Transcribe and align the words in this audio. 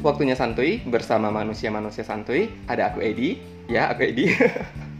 Waktunya 0.00 0.32
santuy 0.32 0.80
bersama 0.88 1.28
manusia-manusia 1.28 2.00
santuy. 2.08 2.48
Ada 2.64 2.88
aku 2.88 3.04
Edi, 3.04 3.36
ya 3.68 3.92
aku 3.92 4.08
Edi. 4.08 4.32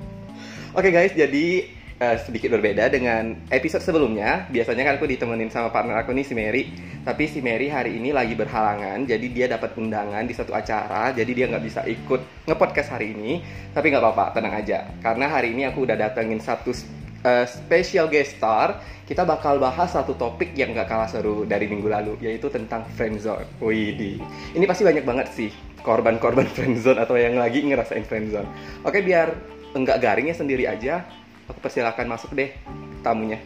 Oke 0.77 0.93
guys, 0.93 1.17
jadi 1.17 1.73
eh, 1.97 2.17
sedikit 2.21 2.53
berbeda 2.53 2.93
dengan 2.93 3.33
episode 3.49 3.81
sebelumnya. 3.81 4.45
Biasanya 4.53 4.85
kan 4.85 5.01
aku 5.01 5.09
ditemenin 5.09 5.49
sama 5.49 5.73
partner 5.73 6.05
aku 6.05 6.13
nih 6.13 6.27
si 6.29 6.37
Mary. 6.37 6.63
Tapi 7.01 7.33
si 7.33 7.41
Mary 7.41 7.73
hari 7.73 7.97
ini 7.97 8.13
lagi 8.13 8.37
berhalangan, 8.37 9.09
jadi 9.09 9.27
dia 9.33 9.49
dapat 9.49 9.73
undangan 9.81 10.21
di 10.29 10.37
satu 10.37 10.53
acara. 10.53 11.17
Jadi 11.17 11.33
dia 11.33 11.49
nggak 11.49 11.65
bisa 11.65 11.81
ikut 11.89 12.45
ngepodcast 12.45 12.93
hari 12.93 13.17
ini. 13.17 13.41
Tapi 13.73 13.89
nggak 13.89 14.05
apa-apa, 14.05 14.37
tenang 14.37 14.53
aja. 14.53 14.85
Karena 15.01 15.33
hari 15.33 15.57
ini 15.57 15.65
aku 15.65 15.89
udah 15.89 15.97
datengin 15.97 16.45
satu 16.45 16.77
eh, 17.25 17.47
special 17.47 18.07
guest 18.09 18.37
star. 18.37 18.81
Kita 19.11 19.27
bakal 19.27 19.59
bahas 19.59 19.91
satu 19.91 20.15
topik 20.15 20.55
yang 20.55 20.71
nggak 20.71 20.87
kalah 20.87 21.11
seru 21.11 21.43
dari 21.43 21.67
minggu 21.67 21.91
lalu, 21.91 22.15
yaitu 22.23 22.47
tentang 22.47 22.87
friendzone. 22.95 23.43
Wih, 23.59 24.23
ini 24.55 24.65
pasti 24.71 24.87
banyak 24.87 25.03
banget 25.03 25.27
sih 25.35 25.51
korban-korban 25.83 26.47
friendzone 26.55 27.03
atau 27.03 27.19
yang 27.19 27.35
lagi 27.35 27.67
ngerasain 27.67 28.07
friendzone. 28.07 28.47
Oke, 28.87 29.03
biar 29.03 29.35
enggak 29.75 29.99
garingnya 29.99 30.39
sendiri 30.39 30.71
aja, 30.71 31.03
aku 31.51 31.59
persilakan 31.59 32.07
masuk 32.07 32.31
deh 32.39 32.55
tamunya. 33.03 33.43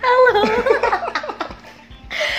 Halo. 0.00 0.64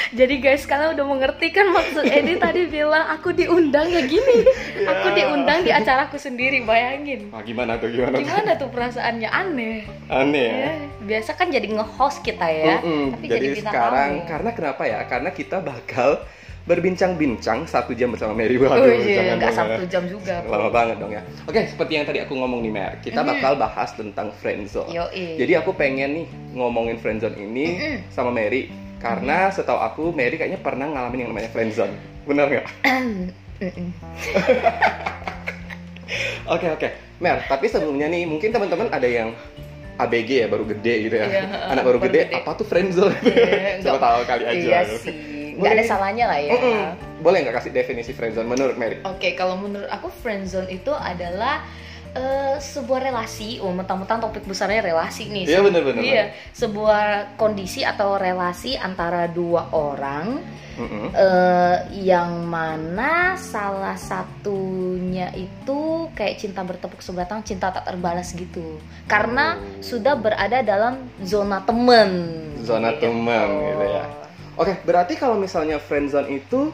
Jadi 0.09 0.41
guys, 0.41 0.65
kalian 0.65 0.97
udah 0.97 1.05
mengerti 1.05 1.53
kan 1.53 1.69
maksud 1.69 2.01
Edi 2.01 2.41
tadi 2.41 2.65
bilang 2.65 3.05
aku 3.07 3.29
diundang 3.29 3.85
ya 3.87 4.01
gini. 4.01 4.41
Aku 4.81 5.07
Ya. 5.09 5.15
diundang 5.15 5.61
di 5.61 5.69
acaraku 5.69 6.17
sendiri, 6.17 6.65
bayangin. 6.65 7.29
Ah, 7.29 7.45
gimana 7.45 7.77
tuh 7.77 7.93
gimana? 7.93 8.17
tuh? 8.17 8.25
Gimana 8.25 8.51
tuh 8.57 8.69
perasaannya 8.73 9.29
aneh. 9.29 9.85
Aneh 10.09 10.47
ya. 10.49 10.57
Ya, 10.57 10.73
biasa 11.05 11.37
kan 11.37 11.53
jadi 11.53 11.69
nge-host 11.69 12.25
kita 12.25 12.47
ya, 12.49 12.81
Mm-mm. 12.81 13.13
tapi 13.13 13.25
Jadi, 13.29 13.45
jadi, 13.53 13.59
sekarang 13.61 14.09
tamu. 14.17 14.29
karena 14.29 14.49
kenapa 14.51 14.83
ya? 14.83 14.99
Karena 15.05 15.29
kita 15.29 15.57
bakal 15.61 16.09
berbincang-bincang 16.65 17.65
satu 17.65 17.93
jam 17.93 18.13
bersama 18.13 18.33
Mary. 18.33 18.57
Waduh, 18.57 18.77
oh 18.77 18.89
iya, 18.89 19.33
nggak 19.37 19.53
ya. 19.53 19.57
satu 19.57 19.83
jam 19.85 20.05
juga. 20.05 20.41
Lama 20.45 20.69
banget 20.69 20.97
dong 20.97 21.09
ya. 21.09 21.21
Oke, 21.45 21.65
seperti 21.65 21.97
yang 21.97 22.05
tadi 22.05 22.21
aku 22.21 22.33
ngomong 22.33 22.61
nih 22.61 22.73
Mer, 22.73 22.93
kita 23.01 23.21
bakal 23.21 23.57
bahas 23.57 23.93
tentang 23.93 24.29
friendzone. 24.37 24.89
Yoi. 24.89 25.37
Jadi 25.37 25.53
aku 25.53 25.73
pengen 25.73 26.21
nih 26.21 26.27
ngomongin 26.53 26.97
friendzone 26.97 27.37
ini 27.37 27.65
sama 28.09 28.29
Mary 28.29 28.69
karena 28.99 29.49
setahu 29.49 29.79
aku 29.79 30.03
Mary 30.11 30.35
kayaknya 30.35 30.59
pernah 30.59 30.87
ngalamin 30.87 31.27
yang 31.27 31.31
namanya 31.31 31.51
friendzone. 31.51 31.95
Benar 32.27 32.47
nggak? 32.51 32.67
Oke 36.49 36.65
oke, 36.65 36.89
Mer. 37.21 37.45
Tapi 37.45 37.65
sebelumnya 37.69 38.09
nih 38.09 38.25
mungkin 38.25 38.49
teman-teman 38.49 38.89
ada 38.89 39.05
yang 39.05 39.37
ABG 39.99 40.29
ya 40.45 40.47
baru 40.49 40.65
gede 40.65 40.93
gitu 41.05 41.15
ya. 41.21 41.25
Iya, 41.29 41.43
Anak 41.75 41.83
baru, 41.85 41.97
baru 42.01 42.09
gede, 42.09 42.21
gede. 42.25 42.35
apa 42.41 42.51
tuh 42.57 42.65
friendzone? 42.65 43.15
Iya, 43.21 43.77
Coba 43.85 43.97
tahu 44.01 44.21
kali 44.25 44.43
aja. 44.47 44.57
Iya 44.57 44.79
sih, 44.97 45.13
nggak 45.59 45.71
ada 45.77 45.83
salahnya 45.85 46.25
lah 46.25 46.39
ya. 46.41 46.51
Mm-mm. 46.57 46.81
Boleh 47.21 47.37
nggak 47.45 47.55
kasih 47.61 47.71
definisi 47.75 48.11
friendzone 48.15 48.49
menurut 48.49 48.75
Mary? 48.79 48.97
Oke, 49.05 49.37
kalau 49.37 49.59
menurut 49.59 49.91
aku 49.91 50.09
friendzone 50.23 50.71
itu 50.73 50.89
adalah 50.89 51.61
eh, 52.13 52.55
sebuah 52.57 52.99
relasi, 53.01 53.59
oh 53.59 53.69
mentang-mentang 53.69 54.19
topik 54.19 54.45
besarnya 54.45 54.81
relasi 54.81 55.29
nih. 55.29 55.45
Iya, 55.45 55.59
bener-bener. 55.61 56.01
Iya, 56.01 56.23
sebuah 56.51 57.35
kondisi 57.35 57.81
atau 57.81 58.15
relasi 58.15 58.75
antara 58.75 59.27
dua 59.27 59.69
orang 59.71 60.41
Mm-mm. 60.75 61.11
eh, 61.11 61.77
yang 62.07 62.47
mana 62.47 63.35
salah 63.35 63.99
satunya 63.99 65.27
itu 65.35 66.07
kayak 66.15 66.39
cinta 66.39 66.63
bertepuk 66.63 67.03
sebelah 67.03 67.27
tangan, 67.27 67.43
cinta 67.43 67.67
tak 67.69 67.85
terbalas 67.85 68.31
gitu. 68.31 68.79
Karena 69.05 69.59
Oh. 69.59 69.83
sudah 69.83 70.15
berada 70.15 70.63
dalam 70.63 71.03
zona 71.21 71.59
temen. 71.63 72.09
Zona 72.63 72.95
temen, 72.95 73.47
gitu 73.65 73.85
ya. 73.87 74.05
Oke, 74.59 74.75
berarti 74.83 75.15
kalau 75.15 75.39
misalnya 75.39 75.79
friendzone 75.79 76.27
itu 76.35 76.71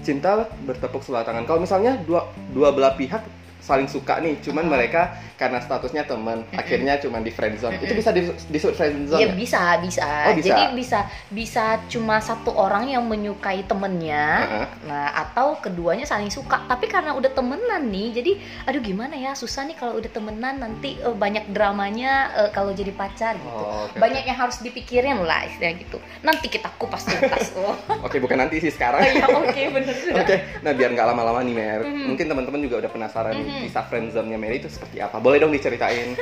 cinta 0.00 0.48
bertepuk 0.64 1.04
sebelah 1.04 1.24
tangan. 1.24 1.44
Kalau 1.44 1.60
misalnya 1.60 2.00
dua 2.04 2.24
dua 2.52 2.72
belah 2.72 2.96
pihak 2.96 3.20
saling 3.68 3.84
suka 3.86 4.16
nih, 4.18 4.40
cuman 4.40 4.64
Uh-huh. 4.64 4.72
mereka 4.74 5.02
karena 5.36 5.58
statusnya 5.58 6.02
teman, 6.02 6.42
akhirnya 6.50 6.96
cuman 6.96 7.20
di 7.20 7.28
friendzone. 7.28 7.76
Itu 7.78 7.92
bisa 7.92 8.10
di- 8.10 8.24
disebut 8.48 8.74
friendzone 8.74 9.20
Ya 9.20 9.28
ya? 9.28 9.34
bisa, 9.34 9.62
bisa. 9.78 10.08
Oh, 10.24 10.34
bisa. 10.34 10.48
Jadi 10.48 10.62
bisa 10.74 10.98
bisa 11.28 11.64
cuma 11.86 12.18
satu 12.18 12.50
orang 12.50 12.88
yang 12.88 13.04
menyukai 13.04 13.62
temennya. 13.62 14.26
Heeh. 14.40 14.66
Nah, 14.84 15.08
atau 15.14 15.58
keduanya 15.58 16.02
saling 16.02 16.28
suka. 16.28 16.64
Tapi 16.64 16.86
karena 16.86 17.12
udah 17.12 17.28
temenan 17.28 17.86
nih, 17.86 18.08
jadi 18.14 18.32
aduh 18.64 18.80
gimana 18.80 19.14
ya, 19.14 19.32
susah 19.32 19.62
nih 19.62 19.76
kalau 19.76 19.94
udah 19.94 20.08
temenan 20.08 20.58
nanti 20.58 20.96
eh, 20.96 21.14
banyak 21.14 21.48
dramanya 21.48 22.12
eh, 22.34 22.50
kalau 22.50 22.72
jadi 22.72 22.90
pacar 22.90 23.36
gitu. 23.36 23.52
Oh, 23.54 23.84
oke. 23.84 23.94
Banyak 23.96 24.24
yang 24.24 24.38
harus 24.38 24.58
dipikirin 24.58 25.20
lah 25.20 25.44
istilah 25.44 25.74
gitu. 25.76 25.98
Nanti 26.20 26.48
kita 26.48 26.72
kupas 26.74 27.04
tuntas. 27.04 27.52
Oh, 27.54 27.76
Oke, 28.06 28.18
bukan 28.18 28.38
nanti 28.38 28.58
sih 28.58 28.70
sekarang. 28.70 29.02
ya 29.02 29.26
oke 29.26 29.62
bener 29.68 29.92
sudah. 29.92 30.14
Oke, 30.22 30.34
nah 30.60 30.72
biar 30.72 30.90
nggak 30.90 31.06
lama-lama 31.06 31.40
nih 31.40 31.52
Mer, 31.52 31.80
Mhm. 31.80 32.04
mungkin 32.08 32.26
teman-teman 32.26 32.60
juga 32.60 32.76
udah 32.78 32.90
penasaran 32.90 33.34
nih 33.34 33.46
Mhm. 33.58 33.64
kisah 33.66 33.84
friendzone-nya 33.90 34.38
Mary 34.38 34.62
itu 34.62 34.70
seperti 34.70 35.02
apa. 35.02 35.18
Boleh 35.18 35.42
dong 35.42 35.50
diceritain? 35.50 36.14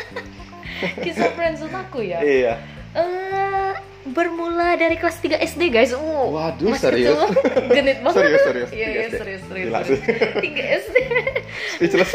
Kisah 1.04 1.32
friendzone 1.32 1.72
aku 1.72 2.04
ya. 2.04 2.20
iya. 2.20 2.54
Eh, 2.96 3.72
bermula 4.08 4.78
dari 4.78 4.96
kelas 4.96 5.18
3 5.20 5.40
SD 5.40 5.62
guys. 5.68 5.92
Uh, 5.92 6.32
Waduh, 6.32 6.72
masih 6.72 6.84
serius? 6.84 7.12
kecil. 7.12 7.20
Genit 7.76 7.98
banget. 8.00 8.16
Serius, 8.16 8.42
serius. 8.44 8.70
Iya, 8.72 8.86
3 8.86 8.92
iya, 8.92 9.06
serius, 9.12 9.42
serius. 9.48 9.66
Gila 9.68 9.80
serius. 9.84 10.00
sih. 10.00 10.14
3 10.56 10.80
SD. 10.84 10.96
Speechless. 11.76 12.12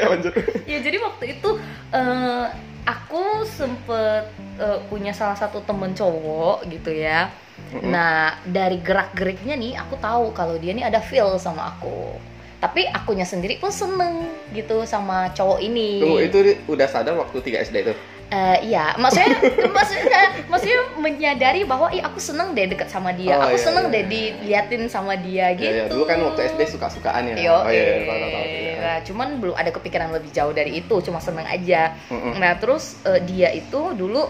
ya 0.00 0.06
lanjut. 0.08 0.32
ya 0.64 0.78
jadi 0.80 0.96
waktu 1.00 1.24
itu 1.36 1.50
eh, 1.92 2.46
aku 2.84 3.24
sempet 3.48 4.24
eh, 4.60 4.78
punya 4.88 5.12
salah 5.12 5.36
satu 5.36 5.60
temen 5.64 5.92
cowok 5.92 6.68
gitu 6.72 6.92
ya. 6.92 7.28
Mhm. 7.74 7.90
Nah 7.90 8.38
dari 8.48 8.78
gerak 8.80 9.12
geriknya 9.12 9.54
nih 9.56 9.72
aku 9.76 9.96
tahu 10.00 10.32
kalau 10.32 10.56
dia 10.56 10.72
nih 10.72 10.88
ada 10.88 11.00
feel 11.04 11.36
sama 11.36 11.72
aku. 11.76 12.16
Tapi 12.64 12.88
akunya 12.88 13.28
sendiri 13.28 13.60
pun 13.60 13.68
seneng 13.68 14.24
gitu 14.56 14.88
sama 14.88 15.28
cowok 15.36 15.60
ini. 15.60 16.00
Tunggu, 16.00 16.16
itu 16.24 16.38
udah 16.64 16.88
sadar 16.88 17.12
waktu 17.12 17.36
3 17.44 17.60
SD 17.60 17.76
itu? 17.84 17.92
Eh, 18.32 18.72
iya, 18.72 18.96
maksudnya, 18.96 19.36
maksudnya, 19.76 20.48
maksudnya 20.48 20.80
menyadari 20.96 21.68
bahwa 21.68 21.92
ih 21.92 22.00
aku 22.00 22.16
seneng 22.16 22.56
deh 22.56 22.64
deket 22.72 22.88
sama 22.88 23.12
dia, 23.12 23.36
Oh, 23.36 23.52
aku 23.52 23.60
iya, 23.60 23.66
seneng 23.68 23.92
iya. 23.92 23.94
deh 23.94 24.04
diliatin 24.08 24.82
sama 24.88 25.12
dia 25.20 25.52
gitu. 25.52 25.68
Iya, 25.68 25.84
iya. 25.84 25.92
Dulu 25.92 26.02
kan 26.08 26.18
waktu 26.24 26.40
SD 26.56 26.60
suka-sukaan 26.72 27.30
ya. 27.30 27.34
Yo, 27.36 27.52
oh 27.52 27.68
iya, 27.68 27.84
iya, 27.84 27.96
tahu, 28.08 28.16
tahu, 28.16 28.30
tahu. 28.32 28.44
Iya. 28.48 28.74
Nah, 28.80 28.96
cuman 29.04 29.28
belum 29.44 29.54
ada 29.60 29.70
kepikiran 29.76 30.08
lebih 30.16 30.30
jauh 30.32 30.56
dari 30.56 30.72
itu, 30.80 30.94
cuma 31.04 31.20
seneng 31.20 31.44
aja. 31.44 31.92
Mm-mm. 32.08 32.40
Nah, 32.40 32.56
terus 32.56 32.96
eh, 33.04 33.20
dia 33.28 33.52
itu 33.52 33.92
dulu 33.92 34.24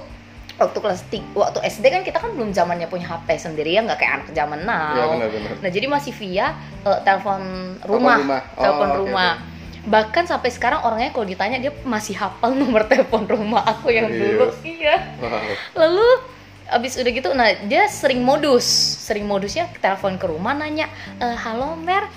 waktu 0.54 0.78
kelas 0.78 1.02
tiga, 1.10 1.26
waktu 1.34 1.58
SD 1.66 1.84
kan 1.90 2.02
kita 2.06 2.18
kan 2.22 2.30
belum 2.34 2.54
zamannya 2.54 2.86
punya 2.86 3.10
HP 3.10 3.38
sendiri 3.42 3.74
ya, 3.74 3.82
nggak 3.82 3.98
kayak 3.98 4.12
anak 4.22 4.28
zaman 4.30 4.60
now. 4.62 4.94
Iya, 4.94 5.04
benar-benar. 5.10 5.52
Nah, 5.58 5.70
jadi 5.70 5.86
masih 5.90 6.12
via 6.14 6.46
eh, 6.86 6.98
telepon 7.02 7.42
rumah, 7.86 8.16
rumah. 8.22 8.40
Oh, 8.54 8.62
telepon 8.62 8.88
oke, 8.88 8.98
rumah. 9.06 9.32
Bahkan 9.84 10.24
sampai 10.24 10.50
sekarang 10.54 10.80
orangnya 10.86 11.10
kalau 11.12 11.26
ditanya 11.28 11.58
dia 11.60 11.72
masih 11.84 12.14
hafal 12.16 12.54
nomor 12.54 12.86
telepon 12.90 13.26
rumah 13.26 13.66
aku 13.66 13.90
yang 13.90 14.06
Serius? 14.08 14.22
dulu. 14.30 14.46
Iya. 14.62 14.96
Wow. 15.18 15.42
Lalu 15.74 16.08
abis 16.64 16.96
udah 16.96 17.12
gitu, 17.12 17.28
nah 17.36 17.52
dia 17.68 17.84
sering 17.92 18.24
modus, 18.24 18.64
sering 19.04 19.28
modusnya 19.28 19.68
telepon 19.84 20.16
ke 20.16 20.24
rumah 20.24 20.56
nanya, 20.56 20.88
e, 21.20 21.26
halo 21.36 21.76
Mer, 21.76 22.08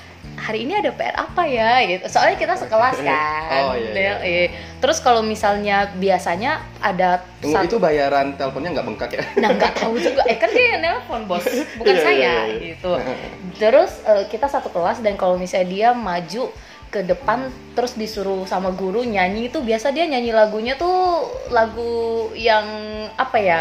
hari 0.48 0.64
ini 0.64 0.80
ada 0.80 0.96
PR 0.96 1.12
apa 1.14 1.44
ya? 1.44 1.84
Gitu. 1.84 2.08
Soalnya 2.08 2.40
kita 2.40 2.56
sekelas 2.56 3.04
kan. 3.04 3.62
Oh, 3.68 3.76
iya, 3.76 3.92
iya. 3.92 4.14
eh. 4.24 4.48
Terus 4.80 4.98
kalau 4.98 5.20
misalnya 5.20 5.92
biasanya 5.94 6.64
ada 6.80 7.20
Tunggu, 7.44 7.52
satu- 7.52 7.68
itu 7.68 7.78
bayaran 7.78 8.32
teleponnya 8.34 8.72
nggak 8.72 8.88
bengkak 8.88 9.12
ya? 9.12 9.24
Nah 9.38 9.52
nggak 9.52 9.74
tahu 9.76 10.00
juga, 10.00 10.24
eh 10.24 10.40
kan 10.40 10.48
dia 10.48 10.66
yang 10.72 10.82
nelpon 10.82 11.28
bos, 11.28 11.44
bukan 11.80 11.92
Iya, 11.92 12.02
saya 12.02 12.16
iya, 12.16 12.36
iya. 12.48 12.58
gitu. 12.72 12.92
Terus 13.60 13.92
eh, 14.06 14.24
kita 14.28 14.48
satu 14.48 14.72
kelas 14.72 15.04
dan 15.04 15.14
kalau 15.14 15.36
misalnya 15.36 15.68
dia 15.68 15.90
maju 15.92 16.48
ke 16.88 17.04
depan 17.04 17.52
terus 17.76 18.00
disuruh 18.00 18.48
sama 18.48 18.72
guru 18.72 19.04
nyanyi 19.04 19.52
itu 19.52 19.60
biasa 19.60 19.92
dia 19.92 20.08
nyanyi 20.08 20.32
lagunya 20.32 20.80
tuh 20.80 21.20
lagu 21.52 21.92
yang 22.32 22.64
apa 23.14 23.36
ya? 23.38 23.60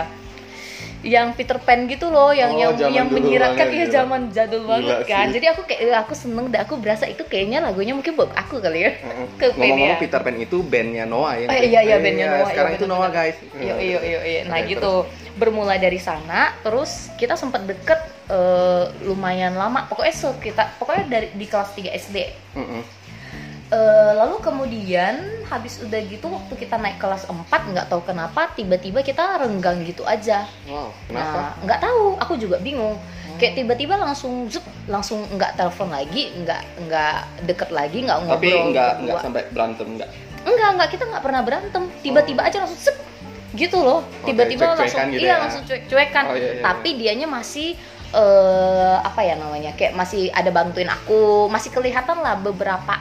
Yang 1.06 1.28
Peter 1.38 1.58
Pan 1.62 1.86
gitu 1.86 2.10
loh, 2.10 2.34
yang 2.34 2.50
Oh, 2.50 2.74
yang 2.74 2.90
yang 2.90 3.06
menyiratkan 3.06 3.70
ya 3.70 3.86
gila. 3.86 3.94
zaman 3.94 4.20
jadul 4.34 4.66
Gila 4.66 4.70
banget 4.74 4.98
kan. 5.06 5.26
sih. 5.30 5.38
Jadi 5.38 5.46
aku 5.54 5.62
kayak 5.62 6.02
aku 6.02 6.12
seneng 6.18 6.50
dan 6.50 6.66
aku 6.66 6.74
berasa 6.76 7.06
itu 7.06 7.22
kayaknya 7.22 7.62
lagunya 7.62 7.94
mungkin 7.94 8.18
buat 8.18 8.34
aku 8.34 8.58
kali 8.58 8.82
ya. 8.82 8.90
Ke 9.40 9.54
Ngomong-ngomong 9.54 9.94
ya. 9.94 10.02
Peter 10.02 10.18
Pan 10.18 10.34
itu 10.34 10.58
bandnya 10.60 11.06
Noah 11.06 11.38
ya? 11.38 11.46
Oh, 11.46 11.54
iya, 11.54 11.80
iya, 11.86 11.96
bandnya 12.02 12.26
Noah, 12.28 12.48
Sekarang 12.50 12.72
iya, 12.74 12.78
itu 12.82 12.86
Noah 12.90 13.10
guys. 13.14 13.36
Iya 13.54 13.74
iya 13.78 13.98
iya 14.02 14.20
iya. 14.26 14.40
Nah 14.50 14.58
gitu 14.66 14.92
bermula 15.36 15.76
dari 15.76 16.00
sana, 16.00 16.56
terus 16.60 17.12
kita 17.14 17.38
sempat 17.38 17.62
deket 17.62 18.00
eh, 18.26 18.84
lumayan 19.06 19.54
lama. 19.54 19.86
Pokoknya 19.86 20.10
kita 20.42 20.74
pokoknya 20.76 21.04
dari 21.06 21.28
di 21.30 21.46
kelas 21.46 21.70
3 21.70 21.86
SD. 21.94 22.16
Mm-mm. 22.58 22.82
Eh, 23.66 24.12
lalu 24.14 24.38
kemudian 24.38 25.42
habis 25.50 25.82
udah 25.82 25.98
gitu 26.06 26.30
waktu 26.30 26.54
kita 26.54 26.78
naik 26.78 27.02
kelas 27.02 27.26
4 27.26 27.50
nggak 27.50 27.90
tahu 27.90 27.98
kenapa 28.06 28.54
tiba-tiba 28.54 29.02
kita 29.02 29.42
renggang 29.42 29.82
gitu 29.82 30.06
aja. 30.06 30.46
Wow, 30.70 30.94
kenapa? 31.10 31.34
Nah 31.34 31.50
nggak 31.66 31.80
tahu, 31.82 32.04
aku 32.14 32.32
juga 32.38 32.62
bingung. 32.62 32.94
Kayak 33.42 33.58
tiba-tiba 33.58 33.98
langsung 33.98 34.46
zup, 34.46 34.62
langsung 34.86 35.26
nggak 35.34 35.58
telepon 35.58 35.90
lagi, 35.90 36.30
nggak 36.46 36.62
nggak 36.86 37.18
deket 37.42 37.70
lagi, 37.74 38.06
nggak 38.06 38.18
ngobrol. 38.22 38.38
Tapi 38.38 38.70
nggak 38.70 38.92
nggak 39.02 39.18
sampai 39.18 39.42
berantem 39.50 39.88
nggak? 39.98 40.10
Enggak, 40.46 40.68
enggak, 40.78 40.88
kita 40.94 41.04
nggak 41.10 41.22
pernah 41.26 41.42
berantem. 41.42 41.82
Tiba-tiba 42.06 42.40
aja 42.46 42.62
langsung 42.62 42.78
sep 42.78 42.96
gitu 43.56 43.80
loh 43.80 44.04
tiba-tiba 44.26 44.76
cuek-cuekan 44.76 44.84
langsung 44.84 45.14
gitu 45.16 45.24
iya 45.24 45.32
ya? 45.32 45.36
langsung 45.40 45.62
cuek-cuekan 45.64 46.24
Oh, 46.28 46.36
iya, 46.36 46.50
iya, 46.60 46.62
tapi 46.62 46.88
dianya 47.00 47.24
masih 47.24 47.72
eh 48.12 48.96
apa 49.00 49.20
ya 49.24 49.34
namanya 49.40 49.72
kayak 49.72 49.96
masih 49.96 50.28
ada 50.28 50.52
bantuin 50.52 50.86
aku 50.92 51.48
masih 51.48 51.72
kelihatan 51.72 52.20
lah 52.20 52.36
beberapa 52.36 53.00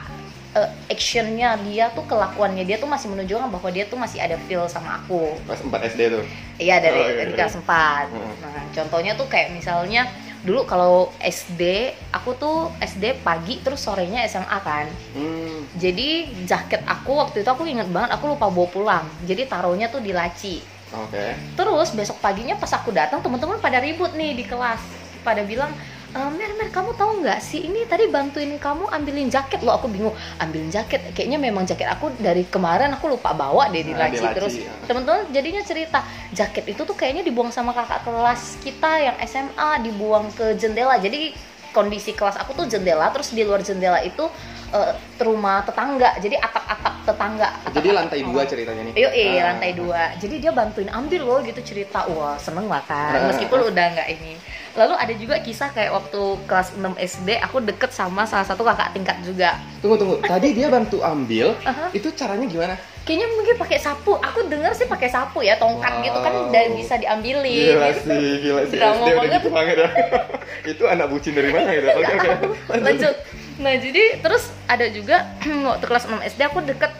eh, 0.56 0.68
actionnya 0.88 1.60
dia 1.62 1.92
tuh 1.92 2.02
kelakuannya 2.02 2.64
dia 2.64 2.76
tuh 2.76 2.86
masih 2.86 3.08
menunjukkan 3.08 3.46
bahwa 3.46 3.68
dia 3.68 3.84
tuh 3.84 3.94
masih 3.94 4.18
ada 4.18 4.40
feel 4.42 4.64
sama 4.66 4.98
aku 4.98 5.36
Pas 5.44 5.60
4 5.60 5.68
SD 5.86 6.00
tuh. 6.10 6.24
iya 6.56 6.80
dari, 6.80 6.96
Oh, 6.96 7.04
iya, 7.04 7.14
dari 7.18 7.30
iya. 7.30 7.38
kelas 7.38 7.54
4 7.58 8.08
Hmm. 8.08 8.32
nah 8.42 8.64
contohnya 8.72 9.12
tuh 9.14 9.26
kayak 9.26 9.52
misalnya 9.52 10.08
dulu 10.40 10.62
kalau 10.64 10.94
SD 11.18 11.62
aku 12.08 12.30
tuh 12.34 12.56
SD 12.78 13.20
pagi 13.20 13.58
terus 13.58 13.82
sorenya 13.82 14.24
SMA 14.24 14.58
kan 14.60 14.86
Hmm. 15.12 15.66
jadi 15.74 16.08
jaket 16.42 16.80
aku 16.84 17.12
waktu 17.14 17.42
itu 17.42 17.50
aku 17.50 17.66
inget 17.66 17.86
banget 17.86 18.10
aku 18.10 18.28
lupa 18.28 18.46
bawa 18.46 18.66
pulang 18.66 19.04
jadi 19.22 19.44
taruhnya 19.44 19.86
tuh 19.86 19.98
di 19.98 20.10
laci 20.10 20.62
Oke. 20.88 21.34
terus 21.52 21.90
besok 21.90 22.16
paginya 22.18 22.54
pas 22.54 22.70
aku 22.70 22.88
datang 22.90 23.18
teman-teman 23.18 23.58
pada 23.58 23.76
ribut 23.76 24.14
nih 24.14 24.32
di 24.32 24.44
kelas 24.44 24.78
pada 25.20 25.42
bilang 25.42 25.74
e, 26.16 26.30
Mer, 26.32 26.52
Mer, 26.54 26.68
kamu 26.70 26.90
tahu 26.94 27.20
nggak 27.20 27.38
sih 27.38 27.60
ini 27.62 27.84
tadi 27.84 28.08
bantuin 28.08 28.56
kamu 28.56 28.88
ambilin 28.88 29.28
jaket 29.28 29.60
loh 29.60 29.76
aku 29.76 29.86
bingung 29.86 30.10
ambilin 30.38 30.68
jaket 30.68 31.12
kayaknya 31.12 31.36
memang 31.38 31.62
jaket 31.62 31.86
aku 31.86 32.08
dari 32.16 32.42
kemarin 32.44 32.90
aku 32.90 33.06
lupa 33.08 33.30
bawa 33.32 33.68
deh 33.68 33.82
di 33.82 33.92
Nah, 33.92 34.08
laci 34.08 34.24
terus 34.32 34.54
ya. 34.56 34.72
teman-teman 34.84 35.28
jadinya 35.30 35.60
cerita 35.60 36.00
jaket 36.30 36.64
itu 36.66 36.82
tuh 36.82 36.92
kayaknya 36.92 37.20
dibuang 37.22 37.48
sama 37.48 37.70
kakak 37.70 38.02
kelas 38.02 38.56
kita 38.60 38.92
yang 39.02 39.16
SMA 39.22 39.70
dibuang 39.82 40.28
ke 40.30 40.56
jendela 40.56 40.96
jadi 40.96 41.36
kondisi 41.70 42.10
kelas 42.10 42.36
aku 42.36 42.52
tuh 42.54 42.66
jendela 42.66 43.08
terus 43.10 43.30
di 43.30 43.44
luar 43.44 43.60
jendela 43.60 44.00
itu 44.00 44.24
eh, 44.68 44.92
rumah 45.18 45.60
tetangga 45.62 46.16
jadi 46.18 46.40
atap-atap 46.40 46.94
tetangga 47.04 47.48
Jadi 47.68 47.86
atap-atap 47.86 47.94
lantai 47.94 48.20
dua 48.20 48.42
ceritanya 48.42 48.82
nih. 48.82 48.92
Yuk, 48.98 49.12
eh, 49.14 49.28
Ah. 49.30 49.42
lantai 49.46 49.70
dua. 49.72 50.02
Jadi 50.18 50.34
dia 50.42 50.50
bantuin 50.50 50.90
ambil 50.90 51.22
loh 51.22 51.38
gitu 51.38 51.62
cerita. 51.62 52.02
Wah, 52.10 52.34
seneng 52.34 52.66
lah 52.66 52.82
kan. 52.82 53.14
Ah. 53.14 53.30
Meskipun 53.30 53.62
udah 53.62 53.86
nggak 53.94 54.08
ini. 54.10 54.34
Lalu 54.76 54.94
ada 54.94 55.14
juga 55.16 55.34
kisah 55.40 55.72
kayak 55.72 55.88
waktu 55.90 56.20
kelas 56.44 56.68
6 56.74 56.84
SD 56.94 57.28
aku 57.40 57.58
deket 57.60 57.90
sama 57.90 58.22
salah 58.22 58.44
satu 58.44 58.60
kakak 58.60 58.92
tingkat 58.92 59.16
juga. 59.24 59.56
Tunggu 59.80 59.96
tunggu. 59.96 60.16
Tadi 60.20 60.52
dia 60.52 60.68
bantu 60.68 61.00
ambil. 61.00 61.56
Aha. 61.64 61.88
Itu 61.90 62.12
caranya 62.12 62.44
gimana? 62.44 62.76
Kayaknya 63.02 63.28
mungkin 63.32 63.54
pakai 63.56 63.78
sapu. 63.78 64.12
Aku 64.14 64.44
denger 64.44 64.74
sih 64.74 64.84
pakai 64.84 65.08
sapu 65.08 65.40
ya, 65.40 65.56
tongkat 65.56 66.02
gitu 66.02 66.18
kan 66.18 66.28
Wow. 66.28 66.50
udah 66.50 66.62
bisa 66.74 66.94
diambilin. 66.96 67.72
Gila 67.72 67.88
gitu. 67.88 68.00
sih, 68.04 68.26
gila 68.42 68.62
sih. 68.66 68.76
Drama 68.76 68.92
SD 68.92 69.00
udah 69.00 69.16
banget. 69.16 69.32
gitu 69.32 69.48
banget 69.48 69.76
ya. 69.78 69.88
itu 70.74 70.84
anak 70.84 71.06
bucin 71.08 71.32
dari 71.32 71.50
mana 71.50 71.68
gitu? 71.72 71.88
Oke 71.88 72.12
oke. 72.12 72.28
Lanjut. 72.76 73.14
Nah, 73.56 73.72
jadi 73.72 74.02
terus 74.20 74.44
ada 74.66 74.86
juga 74.90 75.16
waktu 75.70 75.84
kelas 75.86 76.04
6 76.04 76.20
SD 76.28 76.40
aku 76.44 76.60
deket 76.60 76.92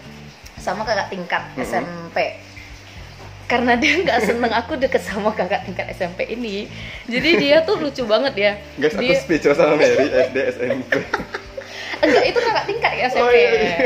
sama 0.57 0.83
kakak 0.83 1.13
tingkat 1.13 1.43
Mhm. 1.53 1.61
SMP. 1.61 2.17
Karena 3.47 3.79
dia 3.79 3.99
nggak 4.05 4.21
seneng 4.27 4.53
aku 4.53 4.75
deket 4.79 5.03
sama 5.03 5.31
kakak 5.33 5.67
tingkat 5.67 5.87
SMP 5.95 6.27
ini, 6.31 6.67
jadi 7.07 7.31
dia 7.39 7.57
tuh 7.63 7.79
lucu 7.79 8.03
banget 8.07 8.35
ya. 8.35 8.53
Guys, 8.79 8.95
aku 8.95 9.07
dia, 9.07 9.17
speechless 9.23 9.59
sama 9.59 9.79
Mary 9.79 10.07
SD 10.11 10.37
SMP. 10.55 10.91
enggak 12.05 12.25
itu 12.29 12.39
kakak 12.43 12.65
tingkat 12.69 12.93
ya 12.93 13.05
SMP. 13.09 13.25
Oh, 13.25 13.33
iya, 13.33 13.51
iya. 13.57 13.79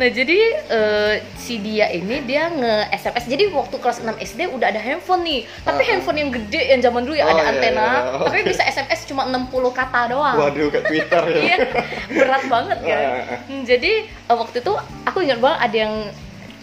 Nah 0.00 0.08
jadi 0.08 0.38
eh, 0.56 1.14
si 1.36 1.60
dia 1.60 1.92
ini 1.92 2.24
dia 2.24 2.48
nge 2.48 2.88
SMS. 2.96 3.24
Jadi 3.28 3.44
waktu 3.52 3.76
kelas 3.76 4.00
6 4.00 4.16
SD 4.16 4.40
udah 4.48 4.72
ada 4.72 4.80
handphone 4.80 5.20
nih, 5.28 5.40
tapi 5.60 5.82
ah. 5.84 5.86
handphone 5.92 6.18
yang 6.24 6.30
gede 6.32 6.62
yang 6.72 6.80
zaman 6.80 7.04
dulu 7.04 7.20
ya 7.20 7.28
Oh, 7.28 7.36
ada 7.36 7.44
iya, 7.44 7.50
antena, 7.52 7.84
iya, 7.84 8.00
iya. 8.00 8.24
tapi 8.24 8.38
bisa 8.48 8.62
SMS 8.64 9.00
cuma 9.04 9.28
60 9.28 9.52
kata 9.76 10.00
doang. 10.08 10.36
Waduh, 10.40 10.72
kayak 10.72 10.84
Twitter 10.88 11.22
ya. 11.28 11.36
Iya, 11.50 11.56
berat 12.16 12.44
banget 12.48 12.78
kan. 12.80 13.02
Ah. 13.04 13.38
Hmm, 13.44 13.62
Jadi 13.68 13.92
eh, 14.08 14.36
waktu 14.40 14.56
itu 14.64 14.72
aku 15.04 15.18
ingat 15.20 15.38
banget 15.42 15.58
ada 15.68 15.76
yang 15.76 15.94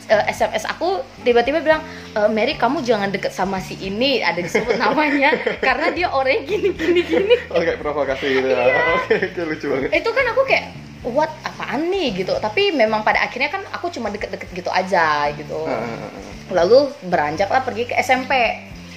eh, 0.07 0.23
SMS 0.27 0.63
aku 0.65 0.97
tiba-tiba 1.21 1.59
bilang 1.59 1.83
e, 2.11 2.19
Mary 2.27 2.55
kamu 2.55 2.81
jangan 2.81 3.07
deket 3.07 3.29
sama 3.29 3.57
si 3.57 3.75
ini 3.77 4.19
ada 4.19 4.37
disebut 4.37 4.75
namanya 4.83 5.31
karena 5.59 5.91
dia 5.91 6.07
orangnya 6.09 6.43
gini 6.43 6.69
gini 6.71 7.01
gini 7.01 7.35
Oh, 7.47 7.59
kayak 7.59 7.77
provokasi 7.77 8.25
gitu 8.33 8.47
ya. 8.47 8.57
Iya. 8.57 8.81
Oke, 8.97 9.15
oke 9.27 9.41
lucu 9.45 9.65
banget. 9.67 9.89
itu 9.93 10.09
kan 10.09 10.25
aku 10.27 10.41
kayak 10.43 10.65
what 11.05 11.31
apaan 11.41 11.87
nih 11.87 12.11
gitu 12.17 12.33
tapi 12.37 12.71
memang 12.71 13.01
pada 13.01 13.21
akhirnya 13.21 13.47
kan 13.49 13.61
aku 13.69 13.87
cuma 13.87 14.09
deket-deket 14.09 14.49
gitu 14.51 14.67
aja 14.67 15.29
gitu 15.31 15.63
Ah, 15.63 15.77
ah, 15.77 16.09
ah. 16.09 16.11
lalu 16.51 16.89
beranjak 17.03 17.47
lah 17.47 17.61
pergi 17.61 17.85
ke 17.85 17.95
SMP 17.97 18.33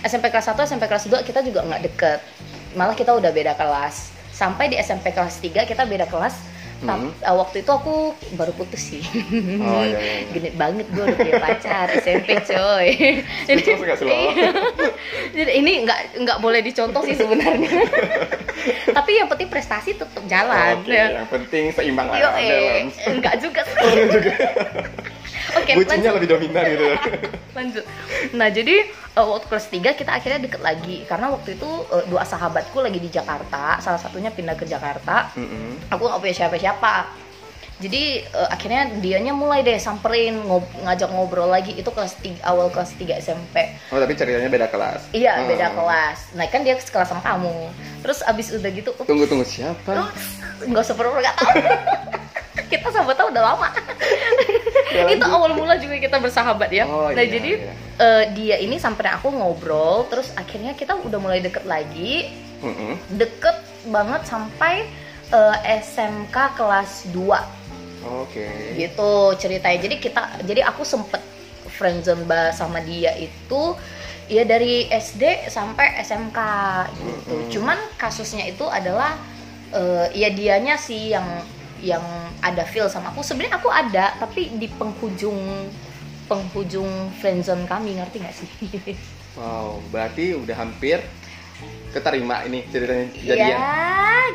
SMP 0.00 0.28
kelas 0.28 0.48
1 0.48 0.56
SMP 0.64 0.84
kelas 0.86 1.06
2 1.06 1.22
kita 1.22 1.42
juga 1.42 1.60
nggak 1.60 1.82
deket 1.84 2.18
malah 2.72 2.94
kita 2.94 3.12
udah 3.12 3.30
beda 3.30 3.52
kelas 3.52 4.08
sampai 4.30 4.70
di 4.70 4.76
SMP 4.76 5.12
kelas 5.12 5.38
3 5.38 5.66
kita 5.66 5.84
beda 5.84 6.08
kelas 6.08 6.34
Tap- 6.80 6.96
Hmm. 6.96 7.12
eh, 7.12 7.34
waktu 7.34 7.60
itu 7.60 7.68
aku 7.68 7.94
baru 8.34 8.52
putus 8.52 8.80
sih 8.86 9.04
Oh, 9.60 9.84
iya, 9.84 9.92
iya, 9.92 10.14
iya. 10.16 10.24
genit 10.32 10.54
banget 10.54 10.88
gue 10.88 11.02
udah 11.02 11.12
punya 11.14 11.36
pacar 11.38 11.92
SMP 11.94 12.40
coy 12.40 12.88
jadi, 13.48 13.60
iya. 13.60 14.48
jadi 15.36 15.50
ini 15.54 15.84
nggak 15.84 16.00
nggak 16.20 16.38
boleh 16.38 16.60
dicontoh 16.60 17.04
sih 17.04 17.12
sebenarnya 17.12 17.68
tapi 18.90 19.10
yang 19.14 19.28
penting 19.28 19.48
prestasi 19.48 19.92
tetap 19.92 20.24
jalan 20.24 20.80
Oke, 20.80 20.88
ya. 20.90 21.20
yang 21.20 21.28
penting 21.28 21.68
seimbang 21.70 22.08
lah. 22.08 22.36
Eh, 22.36 22.84
enggak 23.08 23.40
juga 23.40 23.64
sih. 23.64 23.80
Oke, 25.52 25.72
Bucinnya 25.74 26.10
lanjut, 26.10 26.16
lebih 26.16 26.28
dominan 26.30 26.64
gitu. 26.66 26.84
lanjut. 27.58 27.84
Nah, 28.32 28.48
jadi 28.48 28.74
eh, 28.86 29.26
waktu 29.26 29.46
kelas 29.46 29.66
3 29.66 29.94
kita 29.94 30.10
akhirnya 30.12 30.40
deket 30.40 30.60
lagi 30.60 31.02
karena 31.04 31.28
waktu 31.28 31.54
itu 31.54 31.70
eh, 31.88 32.04
dua 32.06 32.22
sahabatku 32.22 32.78
lagi 32.78 32.98
di 32.98 33.08
Jakarta, 33.08 33.78
salah 33.78 33.98
satunya 33.98 34.28
pindah 34.28 34.54
ke 34.54 34.64
Jakarta. 34.64 35.32
Mm-mm. 35.34 35.88
Aku 35.88 36.02
nggak 36.02 36.20
punya 36.20 36.36
siapa-siapa. 36.36 36.94
Jadi 37.78 38.02
eh, 38.20 38.48
akhirnya 38.48 38.92
dianya 38.94 39.32
mulai 39.32 39.60
deh 39.60 39.76
samperin 39.76 40.36
ngob- 40.38 40.68
ngajak 40.78 41.08
ngobrol 41.08 41.48
lagi 41.48 41.72
itu 41.72 41.88
kelas 41.88 42.12
3 42.18 42.44
awal 42.44 42.68
kelas 42.68 42.92
3 42.94 43.16
SMP. 43.18 43.56
Oh, 43.88 43.96
tapi 43.96 44.12
ceritanya 44.12 44.46
beda 44.46 44.68
kelas. 44.68 45.08
Iya, 45.10 45.32
Ah. 45.34 45.48
beda 45.48 45.66
kelas. 45.72 46.18
Nah, 46.34 46.44
kan 46.46 46.60
dia 46.60 46.76
sekelas 46.76 47.08
sama 47.08 47.24
kamu. 47.24 47.72
Terus 48.00 48.20
abis 48.22 48.52
udah 48.52 48.70
gitu, 48.70 48.92
ups, 48.92 49.08
Tunggu 49.08 49.24
tunggu 49.24 49.42
siapa? 49.42 50.12
nggak 50.60 50.82
usah 50.82 50.92
pura 50.92 51.08
nggak 51.10 51.34
tahu. 51.34 51.56
kita 52.70 52.86
sahabat 52.86 53.16
tahu 53.16 53.32
udah 53.32 53.44
lama. 53.44 53.68
Ya, 54.90 55.06
itu 55.06 55.26
awal 55.26 55.54
mula 55.54 55.78
juga 55.78 55.96
kita 55.98 56.18
bersahabat 56.18 56.70
ya. 56.74 56.84
Oh, 56.86 57.10
nah 57.10 57.22
iya, 57.22 57.30
jadi 57.30 57.52
iya. 57.62 57.72
eh, 57.98 58.24
dia 58.34 58.56
ini 58.58 58.76
sampai 58.76 59.06
aku 59.10 59.30
ngobrol, 59.30 60.06
terus 60.10 60.34
akhirnya 60.34 60.74
kita 60.74 60.98
udah 60.98 61.18
mulai 61.22 61.38
deket 61.38 61.62
lagi, 61.64 62.30
Mm-mm. 62.60 62.98
deket 63.14 63.56
banget 63.86 64.26
sampai 64.26 64.90
eh, 65.30 65.56
SMK 65.80 66.36
kelas 66.58 67.06
2 67.14 67.22
Oke. 68.26 68.46
gitu 68.74 69.10
ceritanya. 69.38 69.78
Jadi 69.78 69.96
kita, 70.02 70.22
jadi 70.42 70.66
aku 70.66 70.82
sempet 70.82 71.22
friendzone 71.70 72.26
sama 72.52 72.82
dia 72.82 73.14
itu 73.16 73.78
ya 74.30 74.46
dari 74.46 74.86
SD 74.90 75.50
sampai 75.50 76.02
SMK 76.02 76.38
gitu. 76.98 77.34
Mm-mm. 77.34 77.50
Cuman 77.50 77.78
kasusnya 77.94 78.46
itu 78.46 78.66
adalah 78.66 79.14
eh, 79.74 80.06
ya 80.14 80.28
dianya 80.34 80.74
sih 80.78 81.14
yang 81.14 81.26
yang 81.82 82.02
ada 82.40 82.62
feel 82.64 82.86
sama 82.86 83.10
aku. 83.10 83.20
Sebenarnya 83.20 83.56
aku 83.56 83.68
ada, 83.68 84.16
tapi 84.16 84.52
di 84.54 84.68
penghujung 84.68 85.68
penghujung 86.24 86.86
friendzone 87.18 87.66
kami 87.66 87.98
ngerti 87.98 88.16
nggak 88.20 88.34
sih? 88.34 88.50
Wow, 89.30 89.78
berarti 89.94 90.34
udah 90.34 90.58
hampir 90.58 90.98
keterima 91.90 92.42
ini 92.42 92.66
ceritanya 92.66 93.06
jadian. 93.14 93.58
ya 93.62 93.70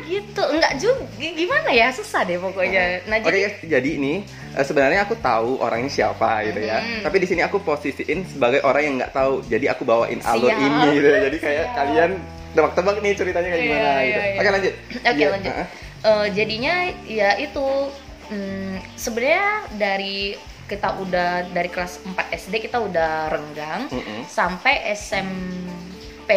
gitu, 0.08 0.40
enggak 0.40 0.72
juga 0.76 1.04
gimana 1.20 1.68
ya 1.68 1.92
susah 1.92 2.24
deh 2.24 2.40
pokoknya. 2.40 3.04
Nah 3.04 3.20
Oke 3.20 3.28
jadi 3.28 3.38
guys, 3.44 3.56
jadi 3.60 3.90
ini 3.92 4.24
eh, 4.56 4.64
sebenarnya 4.64 5.04
aku 5.04 5.20
tahu 5.20 5.60
orangnya 5.60 5.92
siapa 5.92 6.48
gitu 6.48 6.64
ya. 6.64 6.80
Mhm. 6.80 7.00
Tapi 7.04 7.16
di 7.18 7.26
sini 7.28 7.40
aku 7.44 7.60
posisiin 7.60 8.24
sebagai 8.24 8.64
orang 8.64 8.82
yang 8.82 8.94
nggak 8.96 9.12
tahu. 9.12 9.44
Jadi 9.44 9.66
aku 9.68 9.84
bawain 9.84 10.20
alur 10.24 10.48
Siap. 10.48 10.64
ini 10.64 10.80
gitu. 10.96 11.08
Jadi 11.12 11.36
kayak 11.44 11.64
Siap. 11.64 11.76
kalian 11.76 12.10
tebak-tebak 12.56 12.96
nih 13.04 13.12
ceritanya 13.12 13.48
kayak 13.52 13.60
Iya, 13.60 13.68
gimana 13.68 13.84
iya, 13.84 14.00
gitu. 14.00 14.20
iya. 14.20 14.32
Oke 14.40 14.48
lanjut. 14.48 14.74
Oke, 14.96 15.12
Iya, 15.12 15.26
lanjut. 15.28 15.52
ah. 15.52 15.66
Eh, 15.98 16.28
jadinya 16.30 16.74
ya 17.02 17.34
itu 17.36 17.64
hmm, 18.26 18.78
sebenarnya 18.94 19.48
dari 19.72 20.36
kita 20.64 20.92
udah 20.96 21.30
dari 21.48 21.66
kelas 21.66 22.02
4 22.04 22.14
SD 22.36 22.54
kita 22.60 22.78
udah 22.80 23.26
renggang 23.28 23.86
Mm-mm. 23.86 24.22
sampai 24.24 24.82
SMP 24.92 25.70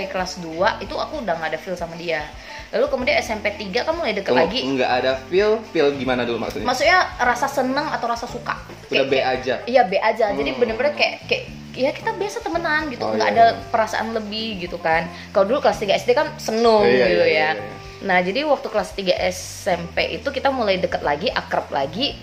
kelas 0.08 0.38
2 0.39 0.54
itu 0.80 0.94
aku 0.94 1.22
udah 1.22 1.34
nggak 1.34 1.50
ada 1.50 1.60
feel 1.60 1.74
sama 1.74 1.94
dia 1.96 2.22
lalu 2.70 2.86
kemudian 2.88 3.18
SMP 3.20 3.50
3 3.51 3.74
kan 3.84 3.94
mulai 3.94 4.13
deket 4.13 4.30
Tunggu, 4.30 4.46
lagi 4.46 4.60
nggak 4.63 4.92
ada 4.96 5.12
feel, 5.28 5.58
feel 5.68 5.89
gimana 5.92 6.22
dulu 6.24 6.38
maksudnya? 6.39 6.63
maksudnya 6.63 7.00
rasa 7.20 7.48
seneng 7.48 7.89
atau 7.89 8.06
rasa 8.06 8.25
suka 8.25 8.54
Udah 8.88 9.04
B 9.04 9.12
kayak- 9.12 9.30
aja. 9.36 9.56
iya 9.66 9.82
B 9.84 9.98
aja 9.98 10.30
jadi 10.32 10.46
Hmm. 10.48 10.60
bener-bener 10.60 10.94
kayak 10.94 11.25
kayak 11.25 11.44
ya 11.74 11.89
kita 11.89 12.13
biasa 12.13 12.38
temenan 12.39 12.86
gitu 12.88 13.01
Oh, 13.01 13.12
nggak 13.12 13.28
iya, 13.28 13.36
ada 13.36 13.46
iya. 13.51 13.62
perasaan 13.68 14.13
lebih 14.13 14.62
gitu 14.62 14.78
kan 14.78 15.04
kalau 15.30 15.46
dulu 15.48 15.60
kelas 15.60 15.78
3 15.78 15.94
SD 15.96 16.13
kan 16.13 16.30
seneng 16.38 16.86
Iya, 16.86 17.06
gitu 17.08 17.18
iya, 17.18 17.25
ya 17.25 17.25
iya, 17.25 17.50
iya. 17.58 17.78
Nah, 18.00 18.20
jadi 18.20 18.44
waktu 18.44 18.65
kelas 18.65 18.91
3 18.94 19.12
SMP 19.29 19.98
itu 20.13 20.27
kita 20.27 20.50
mulai 20.50 20.77
deket 20.77 21.01
lagi, 21.01 21.27
akrab 21.29 21.68
lagi. 21.70 22.15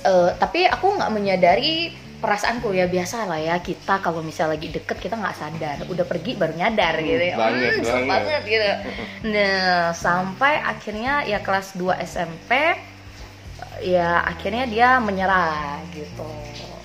Eh, 0.00 0.30
tapi 0.34 0.64
aku 0.64 0.94
nggak 0.94 1.10
menyadari 1.10 1.90
perasaanku 2.18 2.72
ya 2.72 2.84
biasa 2.84 3.24
lah 3.24 3.38
ya 3.38 3.56
kita 3.58 4.02
kalau 4.02 4.20
misalnya 4.20 4.56
lagi 4.56 4.68
deket 4.68 4.98
kita 4.98 5.14
nggak 5.14 5.36
sadar, 5.36 5.76
udah 5.84 6.02
pergi 6.02 6.34
baru 6.34 6.50
nyadar 6.52 6.96
Hmm, 6.96 7.06
gitu 7.06 7.24
ya. 7.24 7.36
banget, 7.36 7.70
Hmm, 7.70 7.84
banget. 7.84 8.08
banget 8.08 8.42
gitu. 8.44 8.70
Nah, 9.34 9.66
sampai 9.92 10.54
akhirnya 10.58 11.12
ya 11.24 11.38
kelas 11.38 11.74
2 11.74 11.94
SMP 12.00 12.50
ya 13.80 14.22
akhirnya 14.24 14.66
dia 14.66 14.88
menyerah 14.98 15.78
gitu. 15.92 16.26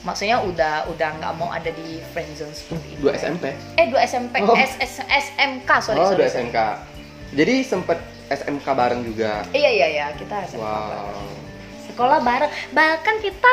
maksudnya 0.04 0.38
udah 0.38 0.86
udah 0.86 1.10
nggak 1.16 1.34
mau 1.34 1.48
ada 1.48 1.72
di 1.72 2.04
friendzone 2.12 2.52
seperti 2.52 2.88
itu 2.92 3.02
Dua 3.02 3.16
SMP. 3.16 3.56
eh 3.74 3.88
dua 3.88 4.04
SMP 4.04 4.36
Oh. 4.38 4.52
S, 4.54 4.76
S, 4.78 5.00
SMK 5.02 5.70
sorry 5.80 5.98
oh, 5.98 6.12
sorry, 6.12 6.20
dua. 6.20 6.30
SMK. 6.30 6.58
Jadi 7.34 7.56
sempet 7.64 7.98
SMK 8.28 8.66
bareng 8.66 9.02
juga. 9.04 9.44
iya 9.52 9.70
iya 9.70 9.88
iya 9.90 10.08
kita 10.16 10.48
SMK 10.48 10.60
bareng. 10.60 11.16
Wow. 11.18 11.32
sekolah 11.88 12.20
bareng 12.20 12.52
bahkan 12.72 13.16
kita 13.20 13.52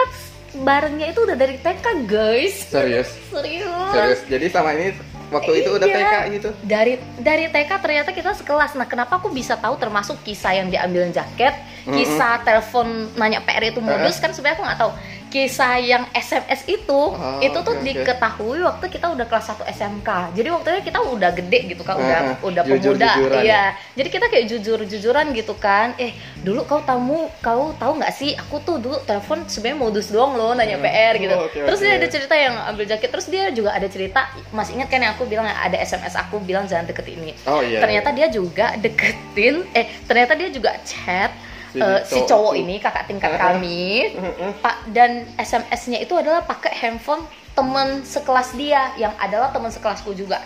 barengnya 0.56 1.12
itu 1.12 1.20
udah 1.22 1.36
dari 1.36 1.56
TK 1.56 1.86
guys 2.04 2.54
Serius. 2.66 3.10
serius 3.32 3.70
Serius. 3.92 4.20
Jadi 4.26 4.46
sama 4.48 4.74
ini 4.74 4.96
waktu 5.30 5.62
itu 5.62 5.70
udah 5.70 5.86
Iya. 5.86 5.96
TK 5.96 6.14
gitu. 6.34 6.48
dari 6.66 6.94
dari 7.16 7.46
TK 7.46 7.70
ternyata 7.78 8.10
kita 8.10 8.34
sekelas. 8.34 8.74
Nah, 8.74 8.82
kenapa 8.84 9.22
aku 9.22 9.30
bisa 9.30 9.54
tahu 9.54 9.78
termasuk 9.78 10.18
kisah 10.26 10.58
yang 10.58 10.66
diambil 10.66 11.06
jaket, 11.10 11.54
kisah 11.86 12.42
telepon 12.42 13.06
nanya 13.14 13.38
PR 13.40 13.62
itu 13.62 13.78
modus 13.78 14.18
kan 14.18 14.34
sebenarnya 14.34 14.58
aku 14.58 14.64
nggak 14.66 14.80
tahu. 14.82 14.92
Kisah 15.30 15.78
yang 15.78 16.04
SMS 16.10 16.66
itu 16.66 16.90
Oh, 16.90 17.38
itu 17.38 17.54
tuh 17.56 17.72
oke. 17.72 17.82
diketahui 17.82 18.60
waktu 18.60 18.84
kita 18.88 19.06
udah 19.08 19.24
kelas 19.24 19.46
1 19.48 19.62
SMK. 19.64 20.08
Jadi 20.34 20.48
waktu 20.50 20.66
itu 20.68 20.80
kita 20.84 20.98
udah 21.00 21.30
gede 21.32 21.58
gitu 21.68 21.80
kan, 21.80 21.94
udah 21.96 22.18
Ah, 22.20 22.34
udah 22.50 22.62
jujur-jujuran 22.64 22.98
pemuda. 23.16 23.38
ya? 23.38 23.40
Iya. 23.40 23.62
Jadi 23.94 24.08
kita 24.10 24.26
kayak 24.26 24.44
jujur-jujuran 24.48 25.26
gitu 25.30 25.54
kan. 25.54 25.94
Eh, 25.96 26.12
dulu 26.36 26.62
kau 26.64 26.82
tamu, 26.82 27.30
kau 27.38 27.70
tahu 27.74 27.96
nggak 27.96 28.10
sih? 28.10 28.34
Aku 28.36 28.58
tuh 28.60 28.76
dulu 28.76 28.98
telepon 29.00 29.46
sebenarnya 29.46 29.78
modus 29.78 30.06
doang 30.08 30.34
loh 30.34 30.50
nanya 30.52 30.74
Hmm. 30.74 30.84
PR 30.84 31.14
gitu. 31.16 31.32
Oh, 31.32 31.46
oke, 31.46 31.58
Terus 31.60 31.78
oke. 31.78 31.86
dia 31.86 31.94
ada 31.94 32.08
cerita 32.08 32.34
yang 32.34 32.54
ambil 32.66 32.84
jaket 32.84 33.08
terus 33.08 33.26
dia 33.26 33.44
juga 33.50 33.70
ada 33.70 33.86
cerita 33.86 34.20
masih 34.50 34.74
ingat 34.74 34.88
kan 34.88 34.98
yang 34.98 35.12
aku 35.12 35.24
bilang 35.24 35.44
ada 35.44 35.76
SMS 35.76 36.14
aku 36.14 36.38
bilang 36.38 36.64
jangan 36.64 36.84
deket 36.84 37.06
ini 37.08 37.34
Oh 37.44 37.60
iya. 37.60 37.78
ternyata 37.78 38.10
dia 38.10 38.26
juga 38.26 38.74
deketin 38.74 39.62
eh 39.72 39.86
ternyata 40.04 40.32
dia 40.32 40.48
juga 40.48 40.74
chat 40.82 41.30
Si 41.70 41.78
eh, 41.78 42.00
si 42.02 42.18
cowok 42.26 42.26
cowok 42.26 42.52
itu. 42.58 42.62
ini 42.66 42.74
kakak 42.82 43.04
tingkat 43.06 43.32
kami 43.38 44.10
pak 44.58 44.76
dan 44.90 45.22
SMS-nya 45.38 46.02
itu 46.02 46.18
adalah 46.18 46.42
pakai 46.42 46.74
handphone 46.74 47.22
temen 47.54 48.02
sekelas 48.02 48.58
dia 48.58 48.90
yang 48.98 49.14
adalah 49.22 49.54
temen 49.54 49.70
sekelasku 49.70 50.10
juga 50.18 50.42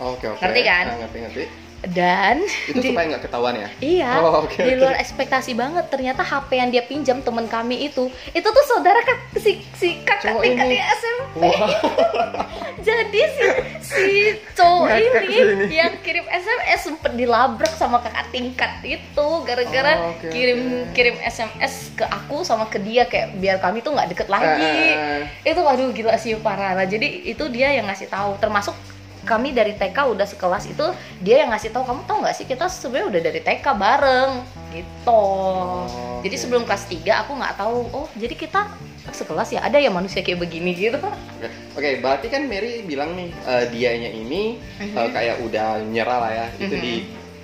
Oke 0.00 0.32
oke. 0.32 0.40
Ngerti 0.40 0.62
kan? 0.64 0.84
Ah, 0.88 0.96
ngerti 1.04 1.18
ngerti. 1.28 1.44
Dan 1.82 2.44
Itu 2.66 2.76
di- 2.78 2.90
supaya 2.90 3.08
nggak 3.08 3.24
ketahuan 3.24 3.54
ya. 3.56 3.68
Iya, 3.78 4.10
Oh, 4.20 4.44
oke, 4.44 4.52
di 4.54 4.74
luar 4.74 4.94
ekspektasi 4.94 5.52
banget. 5.52 5.88
Ternyata 5.88 6.20
HP 6.20 6.50
yang 6.54 6.68
dia 6.68 6.82
pinjam 6.82 7.18
temen 7.18 7.46
kami 7.46 7.86
itu, 7.86 8.04
itu 8.30 8.44
tuh 8.46 8.64
saudara 8.66 9.00
kak, 9.00 9.16
si, 9.34 9.64
si 9.72 9.96
kakak 10.00 10.36
Cowok 10.36 10.42
tingkat 10.42 10.66
ini. 10.66 10.72
di 10.72 10.78
SMP. 10.78 11.34
Wah. 11.40 11.70
Jadi 12.80 13.20
si 13.30 13.46
si 13.82 14.06
cowok 14.50 14.88
ini 14.90 15.20
sini. 15.26 15.64
yang 15.70 15.92
kirim 16.00 16.24
SMS 16.26 16.80
sempet 16.82 17.12
dilabrak 17.12 17.68
sama 17.70 17.98
kakak 17.98 18.28
tingkat 18.30 18.72
itu 18.82 19.28
gara-gara 19.42 19.92
Oh, 19.98 20.12
oke, 20.14 20.28
kirim 20.28 20.60
oke. 20.82 20.92
kirim 20.92 21.16
SMS 21.18 21.74
ke 21.92 22.02
aku 22.02 22.40
sama 22.40 22.64
ke 22.66 22.78
dia 22.78 23.04
kayak 23.04 23.36
biar 23.36 23.56
kami 23.58 23.80
tuh 23.80 23.92
nggak 23.92 24.08
deket 24.10 24.28
lagi. 24.28 24.64
Eh, 24.64 25.28
Itu 25.46 25.60
aduh 25.62 25.90
gila 25.90 26.16
sih 26.16 26.36
parah. 26.36 26.72
Nah, 26.72 26.84
jadi 26.84 27.04
itu 27.26 27.44
dia 27.48 27.68
yang 27.70 27.84
ngasih 27.84 28.06
tahu 28.06 28.36
termasuk 28.38 28.72
kami 29.22 29.52
dari 29.52 29.74
TK 29.74 29.96
udah 30.06 30.24
sekelas 30.24 30.64
itu 30.66 30.86
dia 31.20 31.44
yang 31.44 31.52
ngasih 31.52 31.70
tahu 31.70 31.84
kamu 31.84 32.02
tahu 32.04 32.18
nggak 32.22 32.34
sih 32.34 32.44
kita 32.44 32.66
sebenarnya 32.66 33.06
udah 33.08 33.20
dari 33.22 33.40
TK 33.40 33.66
bareng 33.70 34.30
gitu. 34.70 35.24
jadi 36.22 36.34
oke. 36.34 36.42
sebelum 36.42 36.62
kelas 36.64 36.84
3 36.86 37.20
aku 37.20 37.32
nggak 37.34 37.54
tahu 37.56 37.78
oh 37.90 38.06
jadi 38.14 38.34
kita 38.34 38.60
sekelas 39.10 39.48
ya 39.50 39.60
ada 39.60 39.74
ya 39.74 39.90
manusia 39.90 40.22
kayak 40.22 40.38
begini 40.38 40.70
gitu. 40.70 40.94
Oke, 41.00 41.48
Oke, 41.74 41.88
berarti 41.98 42.30
kan 42.30 42.46
Mary 42.46 42.86
bilang 42.86 43.18
nih 43.18 43.34
eh, 43.42 43.64
dianya 43.68 44.06
ini 44.06 44.60
eh, 44.78 44.86
Mhm. 44.86 45.10
kayak 45.10 45.36
udah 45.42 45.82
nyerah 45.82 46.18
lah 46.20 46.30
ya, 46.30 46.46
itu 46.62 46.74
Mhm. 46.76 46.82
di 46.84 46.92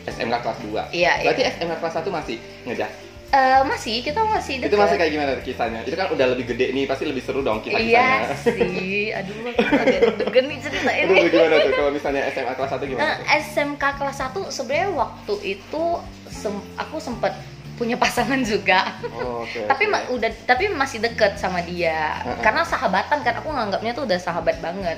SMK 0.07 0.35
kelas 0.39 0.59
2. 0.63 0.83
Iya, 0.95 1.13
iya. 1.19 1.27
Berarti 1.27 1.43
SMK 1.59 1.75
kelas 1.83 1.95
1 1.99 2.11
masih 2.15 2.37
ngejar. 2.63 2.91
Eh, 3.37 3.61
masih 3.69 4.01
kita 4.01 4.21
masih 4.25 4.55
deket. 4.65 4.73
Itu 4.73 4.77
masih 4.81 4.97
kayak 4.97 5.13
gimana 5.13 5.31
kisahnya? 5.45 5.81
Itu 5.85 5.93
kan 5.93 6.09
udah 6.09 6.27
lebih 6.33 6.45
gede 6.49 6.73
nih, 6.73 6.89
pasti 6.89 7.05
lebih 7.05 7.21
seru 7.21 7.45
dong 7.45 7.61
Iya 7.61 7.69
kisah-kisahnya. 7.69 8.37
sih, 8.41 9.13
aduh 9.13 9.35
agak 9.53 10.01
deg-degan 10.01 10.45
nih 10.49 10.59
cerita 10.65 10.93
ini. 10.97 11.17
gimana 11.29 11.55
tuh 11.61 11.73
kalau 11.77 11.91
misalnya 11.93 12.23
SMA 12.33 12.53
kelas 12.57 12.71
1 12.73 12.85
gimana? 12.89 13.03
Nah, 13.05 13.15
tuh? 13.15 13.25
SMK 13.45 13.85
kelas 14.01 14.17
1 14.17 14.41
sebenarnya 14.49 14.89
waktu 14.97 15.35
itu 15.45 15.85
sem- 16.33 16.67
aku 16.81 16.97
sempet 16.97 17.37
punya 17.77 18.01
pasangan 18.01 18.41
juga. 18.41 18.97
Oh, 19.13 19.45
oke. 19.45 19.69
tapi 19.69 19.85
ma- 19.85 20.09
udah 20.09 20.33
tapi 20.49 20.73
masih 20.73 21.05
deket 21.05 21.37
sama 21.37 21.61
dia. 21.61 22.17
Uh-uh. 22.25 22.41
Karena 22.41 22.65
sahabatan 22.65 23.21
kan 23.21 23.35
aku 23.37 23.53
nganggapnya 23.53 23.93
tuh 23.93 24.09
udah 24.09 24.17
sahabat 24.17 24.57
banget. 24.65 24.97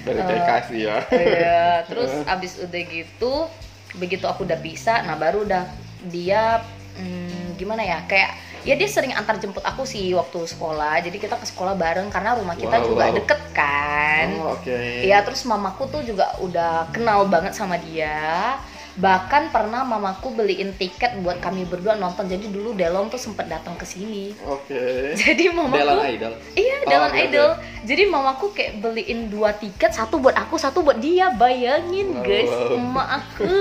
dari 0.00 0.16
eh, 0.16 0.24
TK 0.24 0.50
sih 0.64 0.78
ya. 0.86 0.96
Iya, 1.10 1.60
terus 1.90 2.08
abis 2.24 2.62
udah 2.62 2.82
gitu, 2.86 3.34
begitu 3.98 4.24
aku 4.24 4.46
udah 4.46 4.56
bisa, 4.56 5.02
nah 5.02 5.12
baru 5.12 5.42
udah 5.44 5.68
dia 6.08 6.62
hmm, 6.96 7.39
gimana 7.60 7.82
ya 7.84 7.98
kayak 8.10 8.30
ya 8.68 8.74
dia 8.80 8.88
sering 8.88 9.12
antar 9.12 9.36
jemput 9.42 9.64
aku 9.64 9.82
sih 9.84 10.12
waktu 10.16 10.38
sekolah. 10.52 10.94
Jadi 11.04 11.16
kita 11.20 11.36
ke 11.36 11.46
sekolah 11.48 11.74
bareng 11.76 12.08
karena 12.14 12.30
rumah 12.40 12.56
kita 12.56 12.76
Wow, 12.80 12.86
juga 12.88 13.04
wow. 13.08 13.16
deket 13.16 13.40
kan. 13.52 14.26
Oh, 14.40 14.56
oke. 14.56 14.80
Iya, 15.06 15.20
terus 15.26 15.42
mamaku 15.44 15.82
tuh 15.92 16.02
juga 16.04 16.26
udah 16.40 16.88
kenal 16.94 17.28
banget 17.28 17.52
sama 17.52 17.76
dia. 17.80 18.56
Bahkan 18.92 19.48
pernah 19.48 19.82
mamaku 19.82 20.32
beliin 20.32 20.72
tiket 20.72 21.14
buat 21.18 21.38
kami 21.38 21.62
berdua 21.62 21.94
nonton. 21.94 22.26
Jadi 22.26 22.46
dulu 22.46 22.72
Delon 22.72 23.06
tuh 23.06 23.16
sempet 23.16 23.46
datang 23.46 23.74
ke 23.74 23.84
sini. 23.84 24.34
Oke. 24.42 24.80
Jadi 25.16 25.46
mamaku 25.48 25.76
Delon 25.76 26.02
Idol. 26.08 26.32
Iya, 26.52 26.76
Oh, 26.76 26.88
Delon 26.88 27.08
oke, 27.08 27.20
Idol. 27.20 27.50
Jadi 27.80 28.02
mamaku 28.04 28.46
kayak 28.50 28.72
beliin 28.78 29.28
dua 29.28 29.52
tiket, 29.52 29.90
satu 29.90 30.16
buat 30.16 30.34
aku, 30.34 30.56
satu 30.56 30.80
buat 30.80 30.96
dia. 30.96 31.30
Bayangin, 31.30 32.10
Wow, 32.12 32.22
guys, 32.22 32.50
wow. 32.50 32.74
emak 32.74 33.08
aku. 33.14 33.54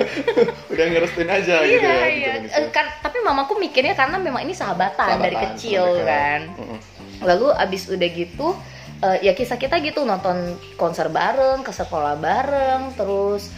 Udah 0.72 0.84
ngerestuin 0.86 1.28
aja 1.28 1.54
gitu 1.60 1.80
iya, 1.80 1.92
ya. 1.92 2.06
iya. 2.08 2.32
gitu, 2.40 2.54
Eh, 2.54 2.70
kan, 2.70 2.86
tapi 2.98 3.18
mamaku 3.18 3.56
mikirnya 3.56 3.92
karena 3.92 4.16
memang 4.16 4.40
ini 4.40 4.52
sahabatan, 4.52 5.18
dari 5.18 5.32
Sahabatan, 5.32 5.52
kecil 5.52 5.82
sampai 5.82 5.98
ke- 5.98 6.06
kan. 6.06 6.40
Lalu 7.22 7.46
abis 7.52 7.82
udah 7.88 8.08
gitu, 8.10 8.46
eh, 9.00 9.18
ya 9.22 9.32
kisah 9.32 9.56
kita 9.56 9.78
gitu 9.80 10.02
nonton 10.02 10.36
konser 10.74 11.08
bareng, 11.08 11.60
ke 11.60 11.70
sekolah 11.70 12.14
bareng, 12.16 12.94
terus 12.94 13.50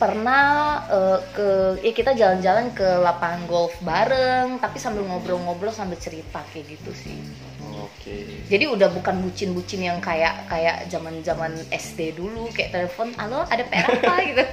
pernah 0.00 0.44
eh, 0.88 1.18
ke 1.36 1.48
ya 1.84 1.92
kita 1.92 2.16
jalan-jalan 2.16 2.72
ke 2.72 2.88
lapangan 3.04 3.44
golf 3.44 3.76
bareng, 3.84 4.56
tapi 4.56 4.80
sambil 4.80 5.04
ngobrol-ngobrol 5.04 5.68
sambil 5.70 6.00
cerita 6.00 6.40
kayak 6.50 6.72
gitu 6.72 6.90
sih. 6.96 7.20
Oke. 7.80 8.44
Jadi 8.48 8.64
udah 8.64 8.88
bukan 8.88 9.20
bucin-bucin 9.20 9.84
yang 9.84 10.00
kayak 10.00 10.48
kayak 10.48 10.88
zaman-zaman 10.88 11.52
SD 11.68 12.16
dulu 12.16 12.48
kayak 12.50 12.72
telepon, 12.72 13.12
halo 13.16 13.44
ada 13.46 13.60
PR 13.62 13.88
apa 13.88 14.14
gitu. 14.32 14.44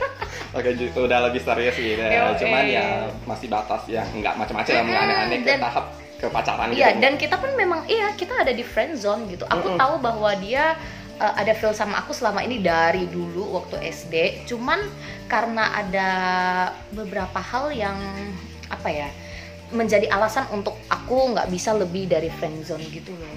Oke, 0.52 0.70
itu 0.76 1.00
udah 1.00 1.20
lebih 1.32 1.40
serius 1.40 1.76
gitu 1.76 1.96
ya. 1.98 2.12
Yo, 2.12 2.40
Cuman 2.44 2.64
eh. 2.68 2.76
ya 2.76 2.86
masih 3.24 3.48
batas 3.48 3.88
yang 3.88 4.08
nggak 4.20 4.36
macam-macam, 4.36 4.74
nggak 4.84 5.04
aneh-aneh 5.08 5.40
ke 5.44 5.54
tahap 5.60 5.86
ke 6.18 6.26
pacaran 6.34 6.68
Iya, 6.74 6.98
gitu. 6.98 7.02
dan 7.06 7.14
kita 7.14 7.36
pun 7.38 7.52
memang 7.54 7.86
iya 7.86 8.10
kita 8.18 8.42
ada 8.42 8.50
di 8.50 8.66
friend 8.66 8.98
zone 8.98 9.30
gitu. 9.30 9.46
Aku 9.46 9.76
Mm-mm. 9.76 9.80
tahu 9.80 9.96
bahwa 10.02 10.32
dia 10.40 10.74
uh, 11.20 11.34
ada 11.38 11.54
feel 11.58 11.74
sama 11.74 12.02
aku 12.02 12.14
selama 12.14 12.42
ini 12.46 12.62
dari 12.62 13.10
dulu 13.10 13.58
waktu 13.58 13.90
SD. 13.90 14.46
Cuman 14.50 14.82
karena 15.28 15.74
ada 15.76 16.10
beberapa 16.94 17.38
hal 17.42 17.74
yang 17.74 17.98
apa 18.68 18.90
ya 18.92 19.10
menjadi 19.72 20.08
alasan 20.08 20.48
untuk 20.56 20.80
aku 20.88 21.36
nggak 21.36 21.52
bisa 21.52 21.76
lebih 21.76 22.08
dari 22.08 22.32
friend 22.32 22.64
zone 22.64 22.86
gitu 22.88 23.12
loh. 23.12 23.32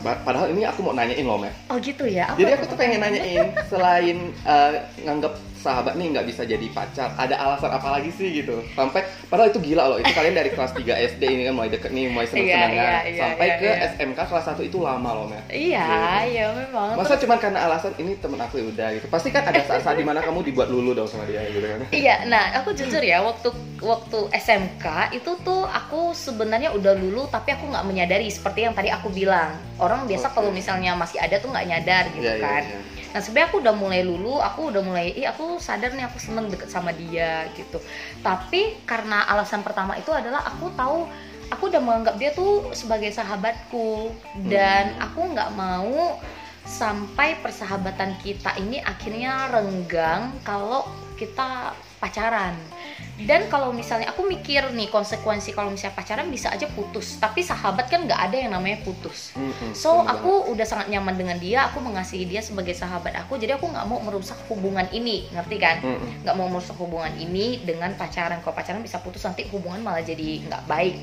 Padahal 0.00 0.48
ini 0.52 0.64
aku 0.64 0.80
mau 0.80 0.96
nanyain 0.96 1.24
loh, 1.24 1.36
Meh. 1.36 1.52
Oh 1.68 1.76
gitu 1.76 2.08
ya? 2.08 2.32
Apa 2.32 2.40
Jadi 2.40 2.50
aku 2.56 2.64
tuh 2.72 2.78
pengen 2.80 3.04
nanyain, 3.04 3.52
selain 3.68 4.32
eh, 4.32 4.72
nganggap 5.04 5.36
sahabat 5.64 5.96
nih 5.96 6.12
nggak 6.12 6.26
bisa 6.28 6.44
jadi 6.44 6.66
pacar, 6.68 7.16
ada 7.16 7.40
alasan 7.40 7.72
apa 7.72 7.88
lagi 7.88 8.12
sih 8.12 8.28
gitu? 8.36 8.60
Sampai, 8.76 9.00
padahal 9.26 9.48
itu 9.48 9.64
gila 9.64 9.88
loh, 9.88 9.96
itu 9.96 10.12
kalian 10.12 10.36
dari 10.36 10.52
kelas 10.52 10.76
3 10.76 10.84
SD 11.16 11.22
ini 11.24 11.42
kan 11.48 11.54
mulai 11.56 11.72
deket 11.72 11.88
nih, 11.88 12.12
mulai 12.12 12.28
seneng-senengan. 12.28 12.68
Iya, 12.68 12.84
iya, 12.84 13.00
iya, 13.08 13.20
Sampai 13.24 13.46
iya, 13.48 13.56
ke 13.56 13.68
iya. 13.72 13.88
SMK 13.96 14.18
kelas 14.28 14.44
1 14.52 14.68
itu 14.68 14.78
lama 14.78 15.10
loh, 15.16 15.26
Meh. 15.32 15.40
Iya, 15.48 15.86
Gitu. 15.88 16.36
iya 16.36 16.44
memang. 16.52 16.90
Masa 17.00 17.16
cuma 17.16 17.40
karena 17.40 17.64
alasan 17.64 17.96
ini 17.96 18.12
temen 18.20 18.36
aku 18.36 18.60
ya 18.60 18.64
udah 18.68 18.88
gitu. 18.92 19.06
Pasti 19.08 19.32
kan 19.32 19.42
ada 19.42 19.60
saat-saat 19.64 19.96
di 19.96 20.04
mana 20.04 20.20
kamu 20.20 20.44
dibuat 20.44 20.68
lulu 20.68 20.92
dong 20.92 21.08
sama 21.08 21.24
dia 21.24 21.40
gitu 21.48 21.64
kan. 21.64 21.80
Iya, 21.88 22.28
nah 22.28 22.52
aku 22.60 22.76
jujur 22.76 23.00
ya 23.00 23.24
waktu 23.24 23.48
waktu 23.80 24.18
SMK 24.36 24.84
itu 25.16 25.30
tuh 25.40 25.64
aku 25.64 26.12
sebenarnya 26.12 26.72
udah 26.72 26.92
lulu 26.92 27.24
tapi 27.26 27.52
aku 27.52 27.68
nggak 27.68 27.84
menyadari 27.84 28.28
seperti 28.28 28.64
yang 28.64 28.72
tadi 28.72 28.88
aku 28.88 29.08
bilang 29.08 29.56
orang 29.76 30.04
biasa 30.04 30.28
Oke. 30.28 30.34
kalau 30.36 30.50
misalnya 30.50 30.92
masih 30.92 31.20
ada 31.20 31.36
tuh 31.36 31.48
nggak 31.48 31.66
nyadar 31.68 32.04
gitu 32.12 32.24
Iya, 32.24 32.34
iya, 32.36 32.44
kan. 32.44 32.62
iya. 32.64 32.80
Nah 33.14 33.22
sebenarnya 33.22 33.48
aku 33.54 33.58
udah 33.62 33.74
mulai 33.78 34.02
lulu, 34.02 34.42
aku 34.42 34.74
udah 34.74 34.82
mulai, 34.82 35.14
ih 35.14 35.30
aku 35.30 35.62
sadar 35.62 35.94
nih 35.94 36.02
aku 36.10 36.18
seneng 36.18 36.50
deket 36.50 36.66
sama 36.66 36.90
dia 36.90 37.46
gitu. 37.54 37.78
Tapi 38.26 38.82
karena 38.82 39.22
alasan 39.30 39.62
pertama 39.62 39.94
itu 39.94 40.10
adalah 40.10 40.42
aku 40.42 40.74
tahu 40.74 41.06
aku 41.54 41.70
udah 41.70 41.78
menganggap 41.78 42.18
dia 42.18 42.34
tuh 42.34 42.74
sebagai 42.74 43.14
sahabatku 43.14 44.10
dan 44.50 44.98
Hmm. 44.98 45.04
aku 45.06 45.20
nggak 45.30 45.50
mau 45.54 46.18
sampai 46.64 47.36
persahabatan 47.44 48.16
kita 48.24 48.56
ini 48.56 48.80
akhirnya 48.80 49.52
renggang 49.52 50.32
kalau 50.42 50.88
kita 51.20 51.76
pacaran 52.00 52.56
dan 53.24 53.46
kalau 53.46 53.70
misalnya 53.70 54.10
aku 54.10 54.26
mikir 54.26 54.74
nih 54.74 54.90
konsekuensi 54.90 55.54
kalau 55.54 55.70
misalnya 55.70 55.94
pacaran 55.94 56.26
bisa 56.28 56.50
aja 56.50 56.66
putus 56.72 57.16
tapi 57.22 57.44
sahabat 57.44 57.86
kan 57.86 58.04
nggak 58.04 58.20
ada 58.30 58.36
yang 58.36 58.52
namanya 58.54 58.82
putus 58.82 59.34
So 59.74 60.00
bener 60.00 60.14
aku 60.14 60.32
udah 60.54 60.66
sangat 60.66 60.86
nyaman 60.88 61.18
dengan 61.18 61.36
dia, 61.36 61.68
aku 61.68 61.82
mengasihi 61.82 62.24
dia 62.24 62.40
sebagai 62.40 62.72
sahabat 62.72 63.12
aku, 63.18 63.36
jadi 63.36 63.58
aku 63.58 63.68
nggak 63.68 63.86
mau 63.88 64.00
merusak 64.00 64.38
hubungan 64.48 64.86
ini, 64.94 65.28
ngerti 65.34 65.56
kan? 65.58 65.82
Nggak 66.22 66.34
mau 66.38 66.48
merusak 66.48 66.78
hubungan 66.78 67.12
ini 67.18 67.60
dengan 67.66 67.92
pacaran. 67.98 68.40
Kalau 68.40 68.54
pacaran 68.54 68.80
bisa 68.80 69.02
putus 69.02 69.24
nanti 69.26 69.44
hubungan 69.50 69.82
malah 69.82 70.00
jadi 70.00 70.44
nggak 70.46 70.64
baik, 70.70 70.96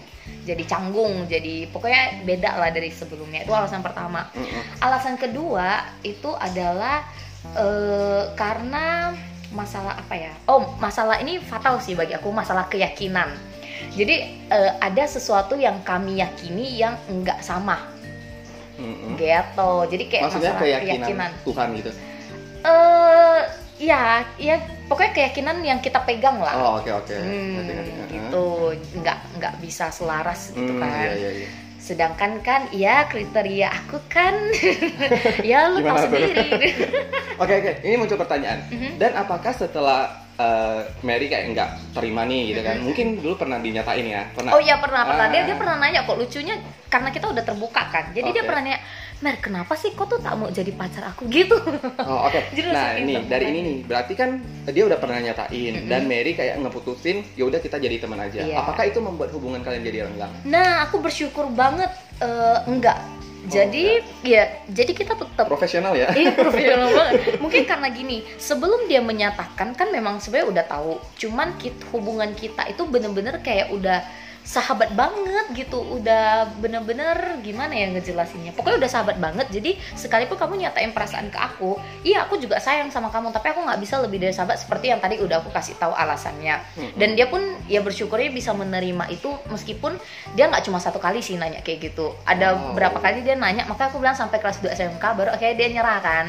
jadi 0.48 0.63
canggung, 0.65 1.27
jadi 1.27 1.69
pokoknya 1.69 2.25
beda 2.25 2.51
lah 2.57 2.69
dari 2.74 2.89
sebelumnya. 2.89 3.43
Itu 3.43 3.53
alasan 3.53 3.83
pertama. 3.83 4.31
Alasan 4.79 5.19
kedua 5.19 6.00
itu 6.01 6.31
adalah 6.33 7.05
eh, 7.53 8.24
karena 8.33 9.13
masalah 9.51 10.00
apa 10.00 10.15
ya? 10.15 10.31
Oh 10.48 10.63
masalah 10.79 11.20
ini 11.20 11.38
fatal 11.39 11.77
sih 11.79 11.93
bagi 11.93 12.15
aku, 12.15 12.31
masalah 12.31 12.67
keyakinan. 12.67 13.31
Jadi 13.91 14.15
eh, 14.48 14.72
ada 14.79 15.03
sesuatu 15.03 15.60
yang 15.60 15.84
kami 15.84 16.24
yakini 16.24 16.79
yang 16.79 16.96
nggak 17.10 17.43
sama 17.43 17.91
Mm-mm. 18.81 19.13
gitu 19.13 19.86
jadi 19.86 20.03
kayak 20.10 20.24
Maksudnya 20.25 20.53
masalah 20.58 20.79
keyakinan, 20.81 21.31
Tuhan 21.46 21.67
gitu. 21.77 21.91
eh 22.62 23.39
ya 23.81 24.22
ya 24.38 24.55
pokoknya 24.86 25.12
keyakinan 25.13 25.58
yang 25.65 25.79
kita 25.81 26.01
pegang 26.01 26.38
lah 26.38 26.53
Oh 26.53 26.72
oke 26.77 26.89
oke. 26.93 27.13
Hmm, 27.13 27.62
Ngerti, 27.65 27.91
ngerti. 27.93 28.13
gitu 28.17 28.46
nggak 29.01 29.17
nggak 29.38 29.53
bisa 29.62 29.89
selaras 29.89 30.53
gitu 30.53 30.72
Hmm, 30.72 30.81
kan 30.81 31.10
iya, 31.10 31.13
iya, 31.17 31.31
iya. 31.46 31.50
Sedangkan 31.91 32.39
kan 32.39 32.71
ya 32.71 33.03
kriteria 33.12 33.67
aku 33.67 34.00
kan 34.07 34.31
ya 35.51 35.67
lu 35.67 35.83
tahu 35.83 36.07
sendiri 36.07 36.39
Oke 37.41 37.57
oke, 37.57 37.71
ini 37.81 37.98
muncul 37.98 38.21
pertanyaan. 38.21 38.69
Mhm. 38.69 39.01
Dan 39.01 39.17
apakah 39.17 39.50
setelah 39.50 40.29
eh, 40.41 40.79
Mary 41.01 41.25
kayak 41.27 41.45
nggak 41.50 41.69
terima 41.93 42.21
nih 42.24 42.41
gitu 42.50 42.62
kan? 42.62 42.75
Mungkin 42.79 43.07
dulu 43.17 43.33
pernah 43.36 43.57
dinyatain 43.57 44.05
ya, 44.05 44.21
pernah. 44.29 44.51
oh 44.51 44.60
iya 44.60 44.75
pernah 44.75 45.01
pernah 45.03 45.27
dia 45.27 45.41
Ah. 45.41 45.45
dia 45.45 45.55
pernah 45.55 45.75
nanya 45.77 46.01
kok 46.01 46.15
lucunya 46.15 46.55
karena 46.88 47.10
kita 47.10 47.25
udah 47.27 47.41
terbuka 47.41 47.83
kan 47.88 48.10
jadi 48.10 48.29
dia 48.29 48.41
Oke. 48.41 48.48
pernah 48.48 48.63
nanya 48.63 48.81
Mer 49.21 49.38
kenapa 49.38 49.77
sih 49.77 49.93
kok 49.93 50.10
tuh 50.10 50.17
tak 50.17 50.33
mau 50.33 50.50
jadi 50.50 50.74
pacar 50.74 51.05
aku 51.07 51.29
gitu 51.29 51.53
Oh 52.01 52.25
oke. 52.25 52.41
Jadi 52.57 52.67
Nah 52.67 52.98
ini 52.98 53.13
terbuka. 53.15 53.29
dari 53.29 53.45
ini 53.48 53.60
nih, 53.62 53.77
berarti 53.83 54.13
kan 54.15 54.29
dia 54.65 54.81
udah 54.81 54.98
pernah 54.98 55.21
nyatain 55.21 55.74
Mhm. 55.77 55.88
dan 55.88 56.01
Mary 56.03 56.33
kayak 56.33 56.57
ngeputusin, 56.57 57.21
ya 57.31 57.45
udah 57.45 57.57
kita 57.57 57.77
jadi 57.77 58.01
teman 58.01 58.17
aja. 58.17 58.41
Iya. 58.41 58.57
Apakah 58.57 58.81
itu 58.83 58.98
membuat 58.98 59.29
hubungan 59.29 59.62
kalian 59.62 59.83
jadi 59.83 60.00
renggang? 60.03 60.33
nah 60.43 60.81
aku 60.81 60.98
bersyukur 61.00 61.53
banget 61.53 61.93
eh, 62.17 62.57
enggak 62.65 62.98
jadi 63.50 64.05
ya 64.21 64.43
jadi 64.69 64.91
kita 64.93 65.17
tetap 65.17 65.50
Profesional 65.50 65.98
ya? 65.98 66.13
Iya 66.13 66.38
profesional 66.38 66.93
banget. 66.98 67.41
Mungkin 67.41 67.63
karena 67.65 67.88
gini, 67.89 68.21
sebelum 68.38 68.86
dia 68.86 69.01
menyatakan 69.01 69.74
kan 69.74 69.89
memang 69.89 70.21
sebenarnya 70.21 70.48
udah 70.62 70.65
tahu. 70.69 70.93
Cuman 71.17 71.57
kit, 71.57 71.74
hubungan 71.89 72.38
kita 72.38 72.69
itu 72.69 72.86
bener-bener 72.86 73.41
kayak 73.41 73.74
udah 73.74 74.05
sahabat 74.43 74.93
banget 74.93 75.45
gitu. 75.55 75.79
Udah 75.81 76.50
bener-bener 76.57 77.39
gimana 77.41 77.71
ya 77.74 77.88
ngejelasinnya. 77.93 78.53
Pokoknya 78.57 78.81
udah 78.86 78.91
sahabat 78.91 79.17
banget. 79.17 79.48
Jadi 79.50 79.77
sekalipun 79.93 80.38
kamu 80.38 80.67
nyatain 80.67 80.91
perasaan 80.91 81.29
ke 81.29 81.39
aku, 81.39 81.77
iya 82.01 82.25
aku 82.25 82.38
juga 82.38 82.57
sayang 82.57 82.89
sama 82.89 83.10
kamu. 83.10 83.31
Tapi 83.31 83.48
aku 83.53 83.62
nggak 83.63 83.79
bisa 83.81 84.01
lebih 84.01 84.19
dari 84.21 84.33
sahabat 84.33 84.60
seperti 84.60 84.91
yang 84.91 85.00
tadi 85.00 85.21
udah 85.21 85.41
aku 85.41 85.50
kasih 85.53 85.77
tahu 85.77 85.93
alasannya. 85.93 86.60
Dan 86.98 87.15
dia 87.15 87.29
pun 87.29 87.41
ya 87.69 87.79
bersyukurnya 87.81 88.29
bisa 88.31 88.51
menerima 88.51 89.07
itu 89.10 89.29
meskipun 89.48 89.95
dia 90.36 90.50
nggak 90.50 90.65
cuma 90.67 90.77
satu 90.81 90.98
kali 90.98 91.21
sih 91.24 91.38
nanya 91.38 91.62
kayak 91.62 91.91
gitu. 91.91 92.13
Ada 92.24 92.51
Wow. 92.51 92.75
berapa 92.75 93.00
kali 93.00 93.24
dia 93.24 93.39
nanya, 93.39 93.63
makanya 93.63 93.89
aku 93.95 94.03
bilang 94.03 94.17
sampai 94.17 94.43
kelas 94.43 94.60
2 94.60 94.75
SMK 94.75 95.03
baru 95.15 95.31
akhirnya 95.31 95.55
dia 95.55 95.67
nyerah 95.71 96.00
kan. 96.03 96.25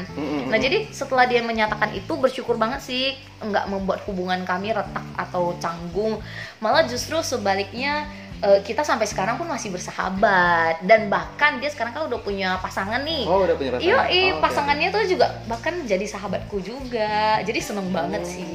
Nah 0.47 0.55
jadi 0.55 0.87
setelah 0.87 1.27
dia 1.27 1.43
menyatakan 1.43 1.91
itu 1.91 2.15
bersyukur 2.15 2.55
banget 2.55 2.79
sih 2.79 3.11
nggak 3.45 3.65
membuat 3.67 3.99
hubungan 4.03 4.43
kami 4.43 4.71
retak 4.71 5.03
atau 5.13 5.55
canggung. 5.57 6.19
Malah 6.57 6.83
justru 6.83 7.19
sebaliknya 7.19 8.07
eh, 8.39 8.59
kita 8.59 8.81
sampai 8.81 9.03
sekarang 9.03 9.35
pun 9.35 9.45
masih 9.45 9.71
bersahabat 9.71 10.81
dan 10.81 11.07
bahkan 11.07 11.57
dia 11.57 11.67
sekarang 11.67 11.91
kan 11.91 12.03
udah 12.05 12.19
punya 12.19 12.59
pasangan 12.59 12.99
nih. 13.01 13.23
Oh 13.23 13.41
udah 13.41 13.55
punya 13.55 13.71
pasangan. 13.71 13.87
Iya, 13.87 13.95
Oh, 13.95 14.03
oke. 14.03 14.41
pasangannya 14.41 14.87
tuh 14.89 15.03
juga 15.05 15.27
bahkan 15.45 15.73
jadi 15.83 16.05
sahabatku 16.05 16.59
juga. 16.59 17.39
Jadi 17.39 17.59
seneng 17.59 17.87
banget 17.89 18.19
Oh. 18.19 18.29
sih. 18.29 18.47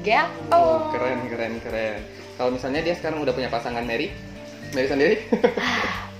Gitu. 0.00 0.22
Oh, 0.48 0.88
keren 0.88 1.26
keren 1.26 1.54
keren. 1.58 1.98
Kalau 2.36 2.50
misalnya 2.50 2.80
dia 2.80 2.94
sekarang 2.94 3.18
udah 3.18 3.32
punya 3.32 3.48
pasangan 3.48 3.82
Mary, 3.82 4.14
Mary 4.70 4.86
sendiri? 4.86 5.16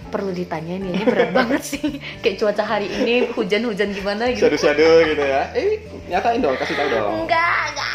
Perlu 0.06 0.30
ditanya 0.30 0.74
nih, 0.76 0.90
ini 0.92 1.04
berat 1.04 1.30
banget 1.38 1.62
sih. 1.62 1.86
Kayak 2.18 2.36
cuaca 2.38 2.64
hari 2.64 2.86
ini 2.88 3.26
hujan-hujan 3.28 3.90
gimana 3.90 4.30
gitu. 4.30 4.46
Shadow-shadow 4.46 5.02
gitu 5.04 5.18
ya. 5.20 5.50
Eh, 5.52 5.82
nyatain 6.06 6.38
dong, 6.38 6.54
kasih 6.54 6.74
tahu 6.74 6.88
dong. 6.88 7.12
Enggak, 7.26 7.62
enggak 7.70 7.85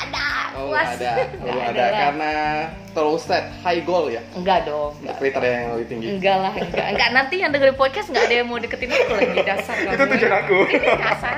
ada. 0.74 1.12
Oh, 1.42 1.48
Puas. 1.48 1.68
ada. 1.68 1.72
Enggak 1.72 1.88
ada. 1.88 2.02
Karena 2.02 2.32
terlalu 2.92 3.20
set, 3.20 3.46
high 3.64 3.82
goal 3.84 4.06
ya. 4.08 4.22
Enggak 4.36 4.60
dong, 4.68 4.92
enggak. 5.04 5.16
Kriteria 5.20 5.52
yang 5.52 5.70
lebih 5.76 5.88
tinggi. 5.88 6.08
Enggak 6.18 6.38
lah, 6.40 6.54
enggak. 6.56 6.86
Enggak 6.96 7.10
nanti 7.12 7.36
yang 7.40 7.50
dengerin 7.52 7.78
podcast 7.78 8.08
enggak 8.12 8.26
ada 8.28 8.36
yang 8.42 8.48
mau 8.48 8.58
deketin 8.60 8.90
aku 8.92 9.14
lagi 9.16 9.40
dasar 9.44 9.76
kamu. 9.78 9.94
Itu 9.96 10.04
tujuan 10.16 10.34
aku. 10.44 10.58
Ini 10.72 10.88
dasar. 10.98 11.36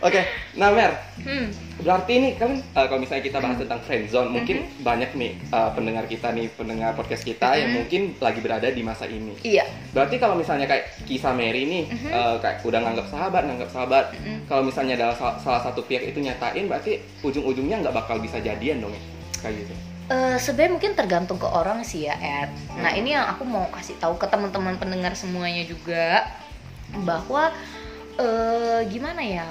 Oke, 0.00 0.18
nah 0.52 0.68
Mer, 0.68 0.90
Hmm. 1.16 1.46
berarti 1.78 2.12
ini 2.12 2.28
kan 2.34 2.50
eh, 2.52 2.86
kalau 2.86 2.98
misalnya 2.98 3.22
kita 3.22 3.38
bahas 3.38 3.54
tentang 3.54 3.78
friendzone, 3.80 4.26
mungkin 4.28 4.56
Mm-hmm. 4.60 4.82
banyak 4.82 5.10
nih 5.14 5.32
eh, 5.38 5.70
pendengar 5.72 6.04
kita 6.04 6.28
nih, 6.30 6.50
pendengar 6.50 6.90
podcast 6.92 7.22
kita 7.22 7.54
yang 7.54 7.70
Mhm. 7.70 7.76
mungkin 7.78 8.00
lagi 8.18 8.40
berada 8.40 8.66
di 8.66 8.82
masa 8.82 9.06
ini. 9.06 9.38
Iya. 9.40 9.62
Berarti 9.92 10.18
kalau 10.18 10.34
misalnya 10.34 10.66
kayak 10.66 11.06
kisah 11.06 11.30
Mary 11.30 11.62
nih, 11.64 11.84
Mhm. 11.86 12.10
eh, 12.10 12.36
kayak 12.36 12.56
udah 12.60 12.80
nganggap 12.80 13.06
sahabat, 13.08 13.42
nganggap 13.44 13.70
sahabat. 13.70 14.04
Mm-mm. 14.12 14.38
Kalau 14.44 14.62
misalnya 14.62 14.94
adalah 14.96 15.14
sal- 15.14 15.38
salah 15.38 15.62
satu 15.62 15.80
pihak 15.80 16.02
itu 16.04 16.18
nyatain, 16.18 16.66
berarti 16.66 16.92
ujung-ujungnya 17.22 17.78
nggak 17.80 17.94
bakal 17.94 18.18
bisa 18.18 18.42
jadian 18.42 18.82
dong 18.82 18.90
ya, 18.90 19.02
kayak 19.38 19.54
gitu. 19.62 19.74
Eh, 20.04 20.36
sebenarnya 20.36 20.72
mungkin 20.72 20.92
tergantung 20.92 21.38
ke 21.38 21.46
orang 21.46 21.86
sih 21.86 22.04
ya, 22.04 22.18
Ed. 22.18 22.50
Nah, 22.74 22.90
Hmm. 22.90 22.98
ini 22.98 23.14
yang 23.14 23.30
aku 23.30 23.46
mau 23.46 23.70
kasih 23.70 23.94
tahu 23.96 24.18
ke 24.18 24.26
teman-teman 24.26 24.74
pendengar 24.74 25.14
semuanya 25.14 25.62
juga 25.62 26.26
bahwa 26.92 27.54
eh 28.18 28.80
gimana 28.88 29.22
ya? 29.22 29.48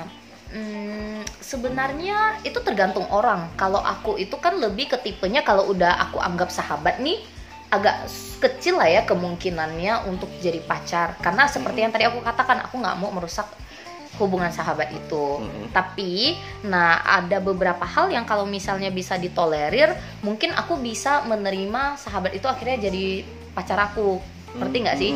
Hmm, 0.52 1.24
sebenarnya 1.40 2.44
itu 2.44 2.60
tergantung 2.60 3.08
orang. 3.08 3.48
Kalau 3.56 3.80
aku 3.80 4.20
itu 4.20 4.36
kan 4.36 4.60
lebih 4.60 4.92
ke 4.92 4.98
tipenya 5.00 5.42
kalau 5.48 5.72
udah 5.72 5.96
aku 6.10 6.20
anggap 6.20 6.52
sahabat 6.52 7.00
nih 7.00 7.24
agak 7.72 8.04
kecil 8.44 8.76
lah 8.76 8.92
ya 8.92 9.02
kemungkinannya 9.08 10.12
untuk 10.12 10.28
jadi 10.44 10.60
pacar. 10.60 11.16
Karena 11.24 11.48
seperti 11.48 11.88
yang 11.88 11.96
tadi 11.96 12.04
aku 12.04 12.20
katakan, 12.20 12.68
aku 12.68 12.76
nggak 12.84 13.00
mau 13.00 13.16
merusak 13.16 13.48
hubungan 14.20 14.52
sahabat 14.52 14.92
itu. 14.92 15.40
Mm-mm. 15.40 15.72
Tapi, 15.72 16.36
nah 16.68 17.00
ada 17.00 17.40
beberapa 17.40 17.88
hal 17.88 18.12
yang 18.12 18.28
kalau 18.28 18.44
misalnya 18.44 18.92
bisa 18.92 19.16
ditolerir, 19.16 19.96
mungkin 20.20 20.52
aku 20.52 20.76
bisa 20.84 21.24
menerima 21.24 21.96
sahabat 21.96 22.36
itu 22.36 22.44
akhirnya 22.52 22.92
jadi 22.92 23.24
pacar 23.56 23.80
aku. 23.80 24.20
Ngerti 24.52 24.78
nggak 24.84 24.98
sih? 25.00 25.12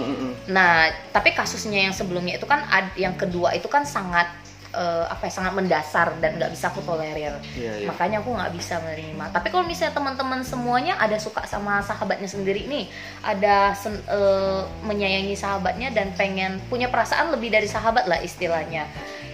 Nah, 0.47 0.85
tapi 1.11 1.31
kasusnya 1.31 1.89
yang 1.89 1.95
sebelumnya 1.95 2.35
itu 2.35 2.47
kan 2.47 2.63
ad- 2.65 2.95
yang 2.95 3.15
kedua 3.15 3.51
itu 3.51 3.67
kan 3.67 3.83
sangat 3.83 4.27
eh, 4.71 5.05
apa 5.07 5.27
ya, 5.27 5.31
sangat 5.31 5.55
mendasar 5.55 6.19
dan 6.19 6.35
nggak 6.35 6.51
bisa 6.51 6.67
aku 6.67 6.83
tolerir. 6.83 7.31
Iya, 7.55 7.79
iya. 7.79 7.87
Makanya 7.87 8.19
aku 8.19 8.35
nggak 8.35 8.51
bisa 8.51 8.75
menerima. 8.83 9.31
Tapi 9.31 9.47
kalau 9.47 9.63
misalnya 9.63 9.95
teman-teman 9.95 10.43
semuanya 10.43 10.99
ada 10.99 11.15
suka 11.15 11.47
sama 11.47 11.79
sahabatnya 11.79 12.27
sendiri 12.27 12.67
nih, 12.67 12.91
ada 13.23 13.71
sen- 13.71 14.03
eh, 14.03 14.61
menyayangi 14.83 15.31
sahabatnya 15.31 15.95
dan 15.95 16.11
pengen 16.19 16.59
punya 16.67 16.91
perasaan 16.91 17.31
lebih 17.31 17.55
dari 17.55 17.71
sahabat 17.71 18.03
lah 18.03 18.19
istilahnya. 18.19 18.83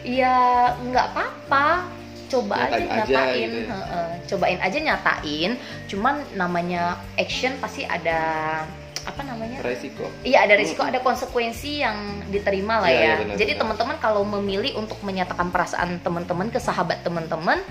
Ya 0.06 0.34
nggak 0.78 1.06
apa-apa. 1.14 1.90
Coba 2.30 2.56
Nyatain 2.64 2.88
aja 2.88 2.94
aja 2.96 3.12
nyatain, 3.12 3.42
gitu 3.44 3.60
ya. 3.60 3.74
Heeh. 3.76 4.10
cobain 4.30 4.60
aja 4.62 4.78
nyatain. 4.80 5.52
Cuman 5.90 6.16
namanya 6.38 6.96
action 7.18 7.58
pasti 7.58 7.84
ada 7.84 8.22
apa 9.06 9.22
namanya? 9.26 9.62
Resiko. 9.66 10.06
Iya 10.22 10.46
ada 10.46 10.54
risiko, 10.58 10.86
ada 10.86 11.02
konsekuensi 11.02 11.82
yang 11.82 12.26
diterima 12.30 12.82
lah 12.82 12.92
ya. 12.92 13.00
iya, 13.02 13.14
benar, 13.22 13.36
Jadi 13.38 13.54
teman-teman 13.58 13.98
kalau 13.98 14.22
memilih 14.24 14.78
untuk 14.78 15.02
menyatakan 15.02 15.50
perasaan 15.50 16.02
teman-teman 16.02 16.54
ke 16.54 16.60
sahabat 16.62 17.02
teman-teman, 17.02 17.62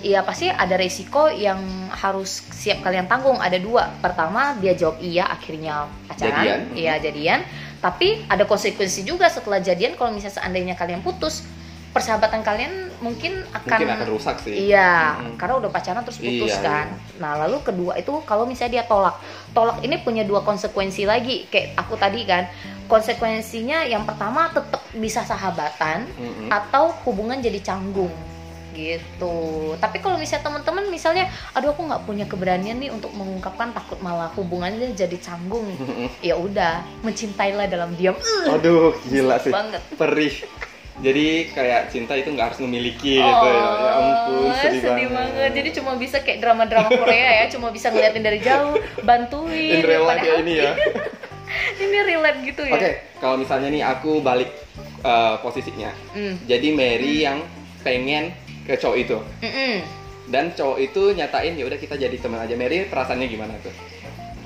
ya 0.00 0.24
pasti 0.24 0.48
ada 0.48 0.74
risiko 0.78 1.28
yang 1.28 1.60
harus 1.92 2.44
siap 2.52 2.80
kalian 2.80 3.10
tanggung. 3.10 3.36
Ada 3.36 3.60
dua. 3.60 3.92
Pertama 4.00 4.56
dia 4.56 4.72
jawab 4.72 5.00
iya 5.02 5.28
akhirnya 5.28 5.88
Jadian. 6.16 6.32
pacaran, 6.32 6.60
iya 6.78 6.94
jadian. 6.96 7.40
Tapi 7.78 8.26
ada 8.26 8.42
konsekuensi 8.42 9.06
juga 9.06 9.30
setelah 9.30 9.62
jadian 9.62 9.94
kalau 9.94 10.10
misalnya 10.10 10.42
seandainya 10.42 10.74
kalian 10.74 10.98
putus, 11.04 11.46
persahabatan 11.98 12.40
kalian 12.46 12.72
mungkin 13.02 13.42
akan 13.50 13.66
Mungkin 13.66 13.90
akan 13.98 14.08
rusak 14.14 14.36
sih. 14.46 14.70
Iya, 14.70 15.18
Mm-mm. 15.18 15.34
karena 15.34 15.54
udah 15.58 15.70
pacaran 15.70 16.02
terus 16.06 16.18
putus 16.22 16.54
Iya, 16.54 16.62
kan. 16.62 16.86
Nah, 17.18 17.32
lalu 17.46 17.58
kedua 17.66 17.98
itu 17.98 18.10
kalau 18.22 18.46
misalnya 18.46 18.80
dia 18.80 18.84
tolak. 18.86 19.18
Tolak 19.50 19.82
ini 19.82 19.98
punya 20.02 20.22
dua 20.22 20.46
konsekuensi 20.46 21.02
lagi. 21.04 21.50
Kayak 21.50 21.74
aku 21.78 21.98
tadi 21.98 22.22
kan, 22.22 22.46
konsekuensinya 22.86 23.82
yang 23.86 24.06
pertama 24.06 24.50
tetap 24.54 24.82
bisa 24.94 25.26
sahabatan 25.26 26.06
Mm-mm. 26.16 26.48
atau 26.48 26.94
hubungan 27.06 27.42
jadi 27.42 27.58
canggung 27.60 28.10
gitu. 28.78 29.74
Tapi 29.82 29.98
kalau 29.98 30.14
misalnya 30.22 30.46
teman-teman 30.46 30.86
misalnya, 30.86 31.26
aduh 31.50 31.74
aku 31.74 31.82
nggak 31.82 32.02
punya 32.06 32.24
keberanian 32.30 32.78
nih 32.78 32.94
untuk 32.94 33.10
mengungkapkan 33.10 33.74
takut 33.74 33.98
malah 33.98 34.30
hubungannya 34.38 34.94
jadi 34.94 35.18
canggung. 35.18 35.66
Ya 36.22 36.38
udah, 36.38 36.86
mencintailah 37.02 37.66
dalam 37.66 37.98
diam. 37.98 38.14
Uh, 38.14 38.54
Aduh, 38.54 38.94
gila 39.10 39.42
sih. 39.42 39.50
banget. 39.50 39.82
Perih. 39.98 40.46
Jadi 40.98 41.54
kayak 41.54 41.94
cinta 41.94 42.18
itu 42.18 42.34
nggak 42.34 42.46
harus 42.52 42.60
memiliki 42.62 43.22
gitu 43.22 43.46
ya. 43.46 43.62
Ya 43.62 43.92
ampun, 44.02 44.50
sedih, 44.58 44.82
Oh, 44.82 45.14
banget. 45.14 45.50
Jadi 45.54 45.68
cuma 45.78 45.92
bisa 45.94 46.16
kayak 46.26 46.38
drama-drama 46.42 46.90
Korea 46.90 47.30
ya, 47.42 47.44
cuma 47.54 47.70
bisa 47.70 47.94
ngeliatin 47.94 48.24
dari 48.26 48.42
jauh, 48.42 48.74
bantuin. 49.06 49.78
In 49.78 49.86
real 49.86 50.04
life 50.04 50.26
ya 50.26 50.34
ini 50.42 50.52
ya. 50.58 50.72
ini 51.82 51.98
relate 52.02 52.38
gitu 52.44 52.62
ya. 52.66 52.74
Oke, 52.76 52.90
kalau 53.22 53.36
misalnya 53.38 53.68
nih 53.70 53.82
aku 53.86 54.20
balik 54.20 54.50
eh, 55.06 55.34
posisinya. 55.38 55.94
Hmm. 56.12 56.34
Jadi 56.50 56.74
Mary 56.74 57.22
yang 57.22 57.46
pengen 57.86 58.34
ke 58.68 58.76
cowok 58.76 58.96
itu 59.00 59.16
Mm-mm. 59.40 59.80
dan 60.28 60.52
cowok 60.52 60.76
itu 60.76 61.16
nyatain 61.16 61.56
ya 61.56 61.64
udah 61.64 61.78
kita 61.80 61.96
jadi 61.96 62.16
teman 62.20 62.44
aja. 62.44 62.52
Mary 62.52 62.84
perasaannya 62.84 63.26
gimana 63.32 63.56
tuh? 63.64 63.72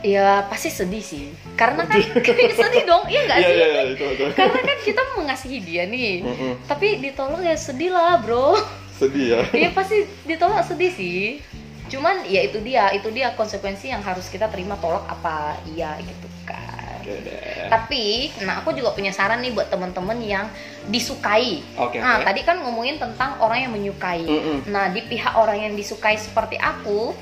Ya 0.02 0.42
pasti 0.50 0.66
sedih 0.66 0.98
sih, 0.98 1.30
karena 1.54 1.86
kan 1.86 2.02
sedih 2.34 2.82
dong, 2.90 3.06
iya 3.06 3.22
nggak 3.22 3.38
sih? 3.38 3.54
iya 3.54 3.82
itu 3.86 4.02
itu. 4.02 4.24
Karena 4.38 4.58
kan 4.58 4.78
kita 4.82 5.02
mengasihi 5.14 5.58
dia 5.62 5.86
nih, 5.86 6.26
Mm-mm. 6.26 6.52
tapi 6.66 6.98
ditolak 6.98 7.38
ya 7.46 7.54
sedih 7.54 7.94
lah 7.94 8.18
bro. 8.18 8.58
Sedih 8.98 9.38
ya. 9.38 9.40
Iya 9.54 9.70
pasti 9.70 10.02
ditolak 10.26 10.66
sedih 10.66 10.90
sih. 10.90 11.38
Cuman 11.86 12.26
ya 12.26 12.42
itu 12.42 12.58
dia, 12.66 12.90
itu 12.90 13.14
dia 13.14 13.30
konsekuensi 13.38 13.94
yang 13.94 14.02
harus 14.02 14.26
kita 14.26 14.50
terima 14.50 14.74
tolak 14.82 15.06
apa 15.06 15.54
iya 15.70 15.94
gitu 16.02 16.26
kan. 16.50 16.98
Deh. 17.02 17.66
Tapi, 17.70 18.30
nah 18.46 18.62
aku 18.62 18.74
juga 18.74 18.94
punya 18.94 19.10
saran 19.10 19.42
nih 19.42 19.54
buat 19.54 19.70
temen-temen 19.70 20.18
yang 20.22 20.46
disukai. 20.90 21.62
Oke. 21.78 21.98
Nah 21.98 22.22
oke. 22.22 22.26
tadi 22.26 22.40
kan 22.42 22.58
ngomongin 22.62 22.98
tentang 22.98 23.38
orang 23.38 23.66
yang 23.66 23.72
menyukai. 23.74 24.26
Mm-mm. 24.26 24.66
Nah 24.66 24.90
di 24.90 25.02
pihak 25.06 25.34
orang 25.34 25.62
yang 25.66 25.74
disukai 25.78 26.18
seperti 26.18 26.58
aku, 26.58 27.14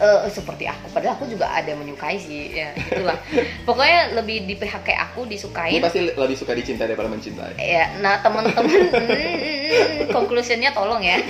eh, 0.00 0.30
seperti 0.32 0.64
aku, 0.64 0.88
padahal 0.90 1.20
aku 1.20 1.28
juga 1.28 1.52
ada 1.52 1.70
menyukai 1.76 2.16
sih, 2.16 2.56
ya 2.56 2.72
itulah. 2.74 3.20
Pokoknya 3.68 4.16
lebih 4.16 4.48
di 4.48 4.56
pihak 4.56 4.82
kayak 4.82 5.12
aku 5.12 5.28
Ini 5.28 5.32
disukain. 5.36 5.80
pasti 5.84 6.00
lebih 6.08 6.36
suka 6.36 6.56
dicintai 6.56 6.88
daripada 6.88 7.12
mencintai. 7.12 7.60
Ya, 7.60 8.00
nah 8.00 8.18
teman-teman, 8.24 8.64
mm, 8.96 10.08
conclusionnya 10.10 10.72
tolong 10.72 11.04
ya. 11.04 11.20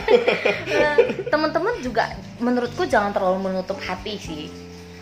Nah, 0.71 0.97
Teman-teman 1.29 1.83
juga 1.83 2.09
menurutku 2.39 2.87
jangan 2.87 3.11
terlalu 3.13 3.51
menutup 3.51 3.77
hati 3.83 4.17
sih. 4.17 4.47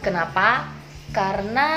Kenapa? 0.01 0.69
Karena 1.13 1.69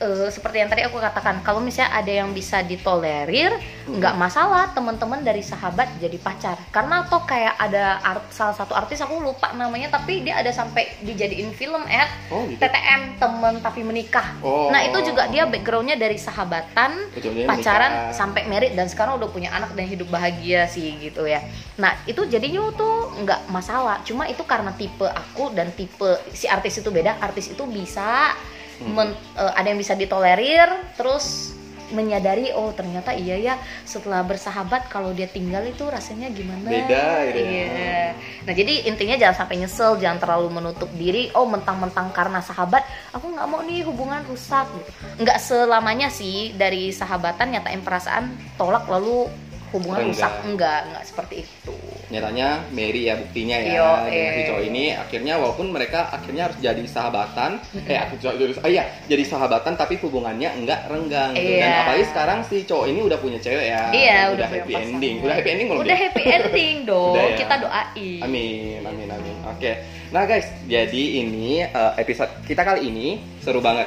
eh, 0.00 0.28
seperti 0.32 0.56
yang 0.64 0.70
tadi 0.72 0.82
aku 0.82 0.96
katakan, 0.96 1.44
kalau 1.44 1.60
misalnya 1.60 1.92
ada 1.94 2.12
yang 2.12 2.32
bisa 2.32 2.64
ditolerir, 2.64 3.52
nggak 3.86 4.14
masalah 4.16 4.72
teman-teman 4.72 5.20
dari 5.20 5.44
sahabat 5.44 6.00
jadi 6.00 6.16
pacar. 6.16 6.56
Karena 6.72 7.04
toh 7.06 7.22
kayak 7.28 7.54
ada 7.60 8.00
art, 8.00 8.32
salah 8.32 8.56
satu 8.56 8.72
artis 8.72 9.04
aku 9.04 9.20
lupa 9.20 9.52
namanya, 9.52 9.92
tapi 9.92 10.24
dia 10.24 10.40
ada 10.40 10.50
sampai 10.50 10.88
dijadiin 11.04 11.52
film 11.52 11.84
at 11.86 12.08
Oh 12.32 12.46
gitu. 12.48 12.62
TTM 12.62 13.20
temen 13.20 13.54
tapi 13.60 13.84
menikah. 13.84 14.38
Oh. 14.40 14.72
Nah 14.72 14.80
itu 14.86 15.12
juga 15.12 15.28
dia 15.28 15.44
backgroundnya 15.44 16.00
dari 16.00 16.16
sahabatan, 16.16 17.12
pacaran 17.44 17.92
menikah. 17.92 18.16
sampai 18.16 18.42
merit 18.48 18.72
dan 18.72 18.88
sekarang 18.88 19.20
udah 19.20 19.28
punya 19.28 19.52
anak 19.52 19.76
dan 19.76 19.84
hidup 19.84 20.08
bahagia 20.08 20.64
sih 20.70 20.96
gitu 21.02 21.26
ya. 21.26 21.44
Nah 21.76 21.94
itu 22.08 22.24
jadinya 22.26 22.70
tuh 22.74 23.12
nggak 23.22 23.50
masalah. 23.52 24.00
Cuma 24.06 24.24
itu 24.30 24.42
karena 24.46 24.72
tipe 24.72 25.04
aku 25.04 25.52
dan 25.52 25.68
tipe 25.74 26.16
si 26.32 26.46
artis 26.46 26.80
itu 26.80 26.88
beda. 26.88 27.18
Artis 27.20 27.52
itu 27.52 27.64
bisa 27.66 28.32
Hmm. 28.80 28.96
men- 28.96 29.18
eh, 29.36 29.52
ada 29.54 29.66
yang 29.68 29.80
bisa 29.80 29.92
ditolerir, 29.92 30.68
terus 30.96 31.56
menyadari 31.90 32.54
oh 32.54 32.70
ternyata 32.70 33.10
iya 33.14 33.36
ya 33.36 33.54
setelah 33.82 34.22
bersahabat 34.22 34.86
kalau 34.86 35.10
dia 35.10 35.26
tinggal 35.26 35.62
itu 35.66 35.82
rasanya 35.90 36.30
gimana 36.30 36.70
Beda 36.70 37.26
gitu 37.30 37.38
ya. 37.42 37.50
iya 37.50 38.04
nah 38.46 38.54
jadi 38.54 38.86
intinya 38.86 39.18
jangan 39.18 39.36
sampai 39.44 39.56
nyesel 39.58 39.98
jangan 39.98 40.18
terlalu 40.22 40.48
menutup 40.54 40.90
diri 40.94 41.28
oh 41.34 41.46
mentang-mentang 41.46 42.14
karena 42.14 42.38
sahabat 42.40 42.86
aku 43.10 43.34
nggak 43.34 43.46
mau 43.50 43.60
nih 43.66 43.82
hubungan 43.82 44.22
rusak 44.30 44.70
gitu 44.70 44.90
nggak 45.26 45.38
selamanya 45.42 46.08
sih 46.08 46.54
dari 46.54 46.94
sahabatan 46.94 47.58
nyatain 47.58 47.82
perasaan 47.82 48.38
tolak 48.54 48.86
lalu 48.86 49.26
hubungan 49.70 49.98
Enggak. 50.04 50.16
rusak 50.16 50.32
enggak 50.44 50.80
enggak 50.86 51.04
seperti 51.04 51.34
itu 51.42 51.74
Nyatanya 52.10 52.48
Mary 52.70 53.06
ya 53.06 53.14
buktinya 53.14 53.56
ya 53.56 53.70
Yo, 53.72 53.86
dengan 54.02 54.10
si 54.10 54.18
eh. 54.34 54.46
cowok 54.46 54.62
ini 54.66 54.84
akhirnya 54.92 55.34
walaupun 55.36 55.66
mereka 55.70 56.10
akhirnya 56.10 56.42
harus 56.46 56.58
jadi 56.58 56.82
sahabatan 56.82 57.50
eh 57.86 57.98
aku 57.98 58.14
jadi 58.16 58.50
ah 58.56 58.66
iya 58.66 58.84
jadi 59.06 59.22
sahabatan 59.22 59.72
tapi 59.74 59.94
hubungannya 59.96 60.50
enggak 60.52 60.86
renggang 60.86 61.30
gitu. 61.32 61.54
dan 61.54 61.70
Iya. 61.70 61.78
apalagi 61.80 62.04
sekarang 62.06 62.38
si 62.42 62.56
cowok 62.64 62.86
ini 62.86 63.00
udah 63.00 63.18
punya 63.18 63.38
cewek 63.38 63.62
ya 63.64 63.82
iya 63.90 64.18
udah, 64.26 64.34
udah, 64.34 64.48
happy 64.48 64.72
pasangan. 64.72 64.90
ending 64.90 65.14
udah 65.20 65.34
happy 65.34 65.50
ending 65.50 65.66
belum 65.66 65.78
udah 65.78 65.86
dia? 65.88 66.02
happy 66.02 66.22
ending 66.26 66.76
dong 66.90 67.12
Udah 67.12 67.24
ya. 67.24 67.36
kita 67.36 67.54
doain 67.56 68.20
Amin, 68.20 68.80
amin, 68.82 69.08
amin. 69.08 69.36
Oke. 69.46 69.72
Nah 70.10 70.24
guys, 70.24 70.50
jadi 70.66 71.02
ini 71.20 71.62
eh, 71.62 71.92
episode 71.96 72.30
kita 72.42 72.60
kali 72.60 72.84
ini 72.84 73.08
seru 73.38 73.58
banget. 73.58 73.86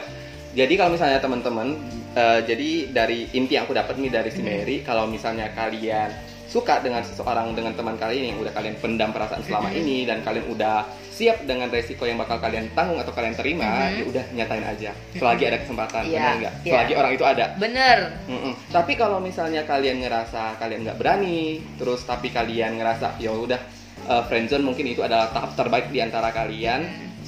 Jadi 0.54 0.74
kalau 0.74 0.93
misalnya 0.93 1.17
teman-teman, 1.17 1.76
eh, 2.13 2.39
jadi 2.43 2.69
dari 2.89 3.30
inti 3.32 3.54
yang 3.54 3.63
aku 3.63 3.73
dapat 3.73 3.95
nih 3.95 4.12
dari 4.12 4.30
si 4.30 4.39
Mary, 4.39 4.82
kalau 4.82 5.06
misalnya 5.06 5.49
kalian 5.52 6.10
suka 6.45 6.78
dengan 6.80 7.02
seseorang 7.02 7.52
dengan 7.52 7.73
teman 7.73 7.97
kalian 7.97 8.30
yang 8.30 8.38
udah 8.38 8.54
kalian 8.54 8.78
pendam 8.78 9.10
perasaan 9.10 9.41
selama 9.41 9.73
ini 9.73 10.06
dan 10.06 10.21
kalian 10.21 10.45
udah 10.47 10.86
siap 11.10 11.41
dengan 11.43 11.65
resiko 11.67 12.06
yang 12.06 12.17
bakal 12.17 12.38
kalian 12.38 12.69
tanggung 12.73 12.97
atau 12.97 13.10
kalian 13.10 13.34
terima, 13.34 13.89
Mhm. 13.89 13.97
ya 13.97 14.04
udah 14.06 14.26
nyatain 14.34 14.62
aja. 14.63 14.91
Selagi 15.13 15.43
ada 15.45 15.58
kesempatan, 15.58 16.02
Iya, 16.04 16.13
benar 16.15 16.36
nggak? 16.38 16.54
iya. 16.62 16.71
Selagi 16.71 16.93
orang 16.93 17.12
itu 17.12 17.26
ada. 17.26 17.45
bener 17.56 17.97
Mm-mm. 18.26 18.54
Tapi 18.69 18.93
kalau 18.93 19.17
misalnya 19.17 19.62
kalian 19.63 19.97
ngerasa 19.99 20.58
kalian 20.58 20.80
nggak 20.86 20.97
berani, 20.97 21.41
terus 21.78 22.02
tapi 22.02 22.30
kalian 22.30 22.78
ngerasa 22.78 23.17
ya 23.17 23.30
udah 23.30 23.62
uh, 24.04 24.21
friendzone 24.26 24.62
mungkin 24.62 24.86
itu 24.86 25.02
adalah 25.02 25.30
tahap 25.30 25.54
terbaik 25.54 25.89
di 25.89 26.02
antara 26.02 26.30
kalian, 26.30 26.82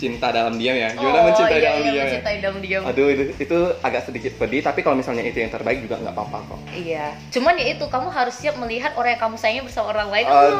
cinta 0.06 0.30
dalam 0.30 0.54
diam 0.62 0.78
ya. 0.78 0.94
Gimana 0.94 1.18
oh, 1.18 1.24
mencintai 1.34 1.58
iya, 1.58 1.66
dalam 1.66 1.80
iya, 1.82 1.82
diam 1.82 1.96
ya? 1.98 2.04
mencintai 2.06 2.38
dalam 2.38 2.60
diam 2.62 2.82
Aduh 2.86 3.08
itu, 3.10 3.24
itu 3.42 3.58
agak 3.82 4.02
sedikit 4.06 4.32
pedih, 4.38 4.62
tapi 4.62 4.86
kalau 4.86 4.94
misalnya 4.94 5.26
itu 5.26 5.42
yang 5.42 5.50
terbaik 5.50 5.82
juga 5.82 5.98
nggak 5.98 6.14
apa-apa 6.14 6.38
kok. 6.46 6.60
Iya, 6.78 7.18
cuman 7.34 7.58
ya 7.58 7.66
itu 7.74 7.86
kamu 7.90 8.08
harus 8.14 8.36
siap 8.38 8.56
melihat 8.62 8.94
orang 8.94 9.18
yang 9.18 9.22
kamu 9.26 9.36
sayangi 9.42 9.62
bersama 9.66 9.90
orang 9.90 10.10
lain. 10.14 10.26
Aduh, 10.30 10.46
aduh, 10.46 10.58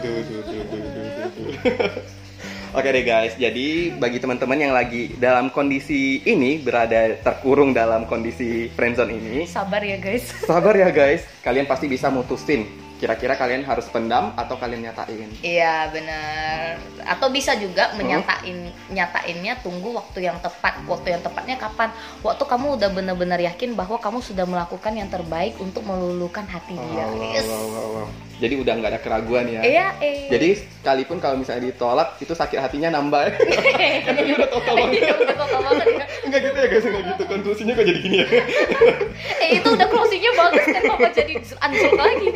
aduh, 0.00 0.14
aduh, 0.16 0.40
aduh, 0.40 0.80
aduh, 0.80 1.24
aduh. 1.28 2.08
Oke 2.70 2.86
deh 2.94 3.02
guys, 3.02 3.34
jadi 3.34 3.98
bagi 3.98 4.22
teman-teman 4.22 4.54
yang 4.54 4.70
lagi 4.70 5.10
dalam 5.18 5.50
kondisi 5.50 6.22
ini 6.22 6.62
berada 6.62 7.18
terkurung 7.18 7.74
dalam 7.74 8.06
kondisi 8.06 8.70
friendzone 8.70 9.10
ini, 9.10 9.42
Sabar 9.42 9.82
ya 9.82 9.98
guys. 9.98 10.30
sabar 10.46 10.78
ya 10.78 10.86
guys, 10.94 11.26
kalian 11.42 11.66
pasti 11.66 11.90
bisa 11.90 12.14
mutusin 12.14 12.89
kira-kira 13.00 13.32
kalian 13.32 13.64
harus 13.64 13.88
pendam 13.88 14.36
atau 14.36 14.54
kalian 14.54 14.84
nyatain. 14.84 15.32
Iya 15.40 15.88
benar. 15.88 16.76
Atau 17.08 17.32
bisa 17.32 17.56
Hmm? 17.56 17.64
juga 17.64 17.90
menyatain 17.92 18.56
nyatainnya 18.88 19.56
tunggu 19.58 19.90
waktu 19.90 20.22
yang 20.22 20.36
tepat. 20.38 20.84
Waktu 20.84 21.16
yang 21.16 21.22
tepatnya 21.24 21.56
kapan? 21.56 21.88
Waktu 22.20 22.44
kamu 22.44 22.76
udah 22.76 22.88
benar-benar 22.92 23.40
yakin 23.40 23.72
bahwa 23.72 23.96
kamu 23.96 24.20
sudah 24.20 24.44
melakukan 24.44 24.92
yang 24.92 25.08
terbaik 25.08 25.56
untuk 25.56 25.82
meluluhkan 25.82 26.44
hati 26.44 26.76
dia. 26.76 27.04
Wow, 27.04 27.32
Yes. 27.32 27.48
wow, 27.48 27.64
wow, 27.66 27.88
wow. 27.96 28.08
Jadi 28.40 28.56
udah 28.56 28.72
nggak 28.72 28.90
ada 28.90 29.00
keraguan 29.00 29.44
ya. 29.46 29.60
Iya, 29.60 29.86
eh. 30.00 30.32
Jadi 30.32 30.48
sekalipun 30.56 31.20
kalau 31.20 31.36
misalnya 31.36 31.68
ditolak 31.68 32.16
itu 32.16 32.32
sakit 32.32 32.56
hatinya 32.56 32.88
nambah. 32.90 33.36
Karena 34.08 34.20
dia 34.24 34.34
udah 34.34 34.48
total 34.48 34.74
banget. 34.78 34.96
Iya, 34.98 35.12
udah 35.14 35.36
total 35.36 35.60
banget 35.60 35.86
ya. 35.86 36.06
Enggak 36.24 36.40
gitu 36.40 36.56
ya 36.56 36.66
guys, 36.66 36.84
enggak 36.84 37.04
gitu. 37.04 37.22
Konklusinya 37.28 37.72
kok 37.74 37.84
jadi 37.84 38.00
gini 38.00 38.16
ya. 38.16 38.26
Eh 39.44 39.50
itu 39.60 39.68
udah 39.68 39.86
closingnya 39.86 40.32
bagus 40.32 40.64
kenapa 40.64 41.06
jadi 41.12 41.32
anjlok 41.36 41.92
lagi? 41.94 42.28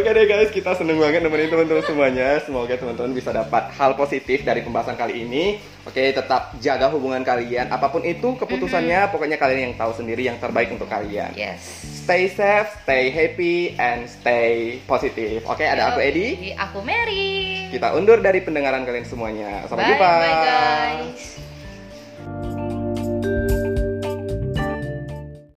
Oke 0.00 0.16
deh 0.16 0.24
guys, 0.24 0.48
kita 0.48 0.72
seneng 0.80 0.96
banget 0.96 1.20
nemenin 1.20 1.52
teman-teman 1.52 1.84
semuanya. 1.84 2.40
Semoga 2.40 2.72
teman-teman 2.72 3.12
bisa 3.12 3.36
dapat 3.36 3.68
hal 3.76 3.92
positif 4.00 4.40
dari 4.48 4.64
pembahasan 4.64 4.96
kali 4.96 5.28
ini. 5.28 5.60
Oke, 5.84 6.16
tetap 6.16 6.56
jaga 6.56 6.88
hubungan 6.88 7.20
kalian. 7.20 7.68
Apa 7.68 7.92
pun 7.92 8.00
itu 8.00 8.32
keputusannya, 8.40 9.12
pokoknya 9.12 9.36
kalian 9.36 9.60
yang 9.68 9.74
tahu 9.76 9.92
sendiri 9.92 10.24
yang 10.24 10.40
terbaik 10.40 10.72
untuk 10.72 10.88
kalian. 10.88 11.36
Yes. 11.36 11.84
Stay 11.84 12.32
safe, 12.32 12.72
stay 12.80 13.12
happy, 13.12 13.76
and 13.76 14.08
stay 14.08 14.80
positif. 14.88 15.44
Oke, 15.44 15.68
ada 15.68 15.92
aku 15.92 16.00
Edi. 16.00 16.56
Aku 16.56 16.80
Mary. 16.80 17.68
Kita 17.68 17.92
undur 17.92 18.24
dari 18.24 18.40
pendengaran 18.40 18.88
kalian 18.88 19.04
semuanya. 19.04 19.68
Sampai 19.68 19.84
bye, 19.84 19.90
jumpa. 19.92 20.08
bye 20.16 20.36
guys. 20.40 21.49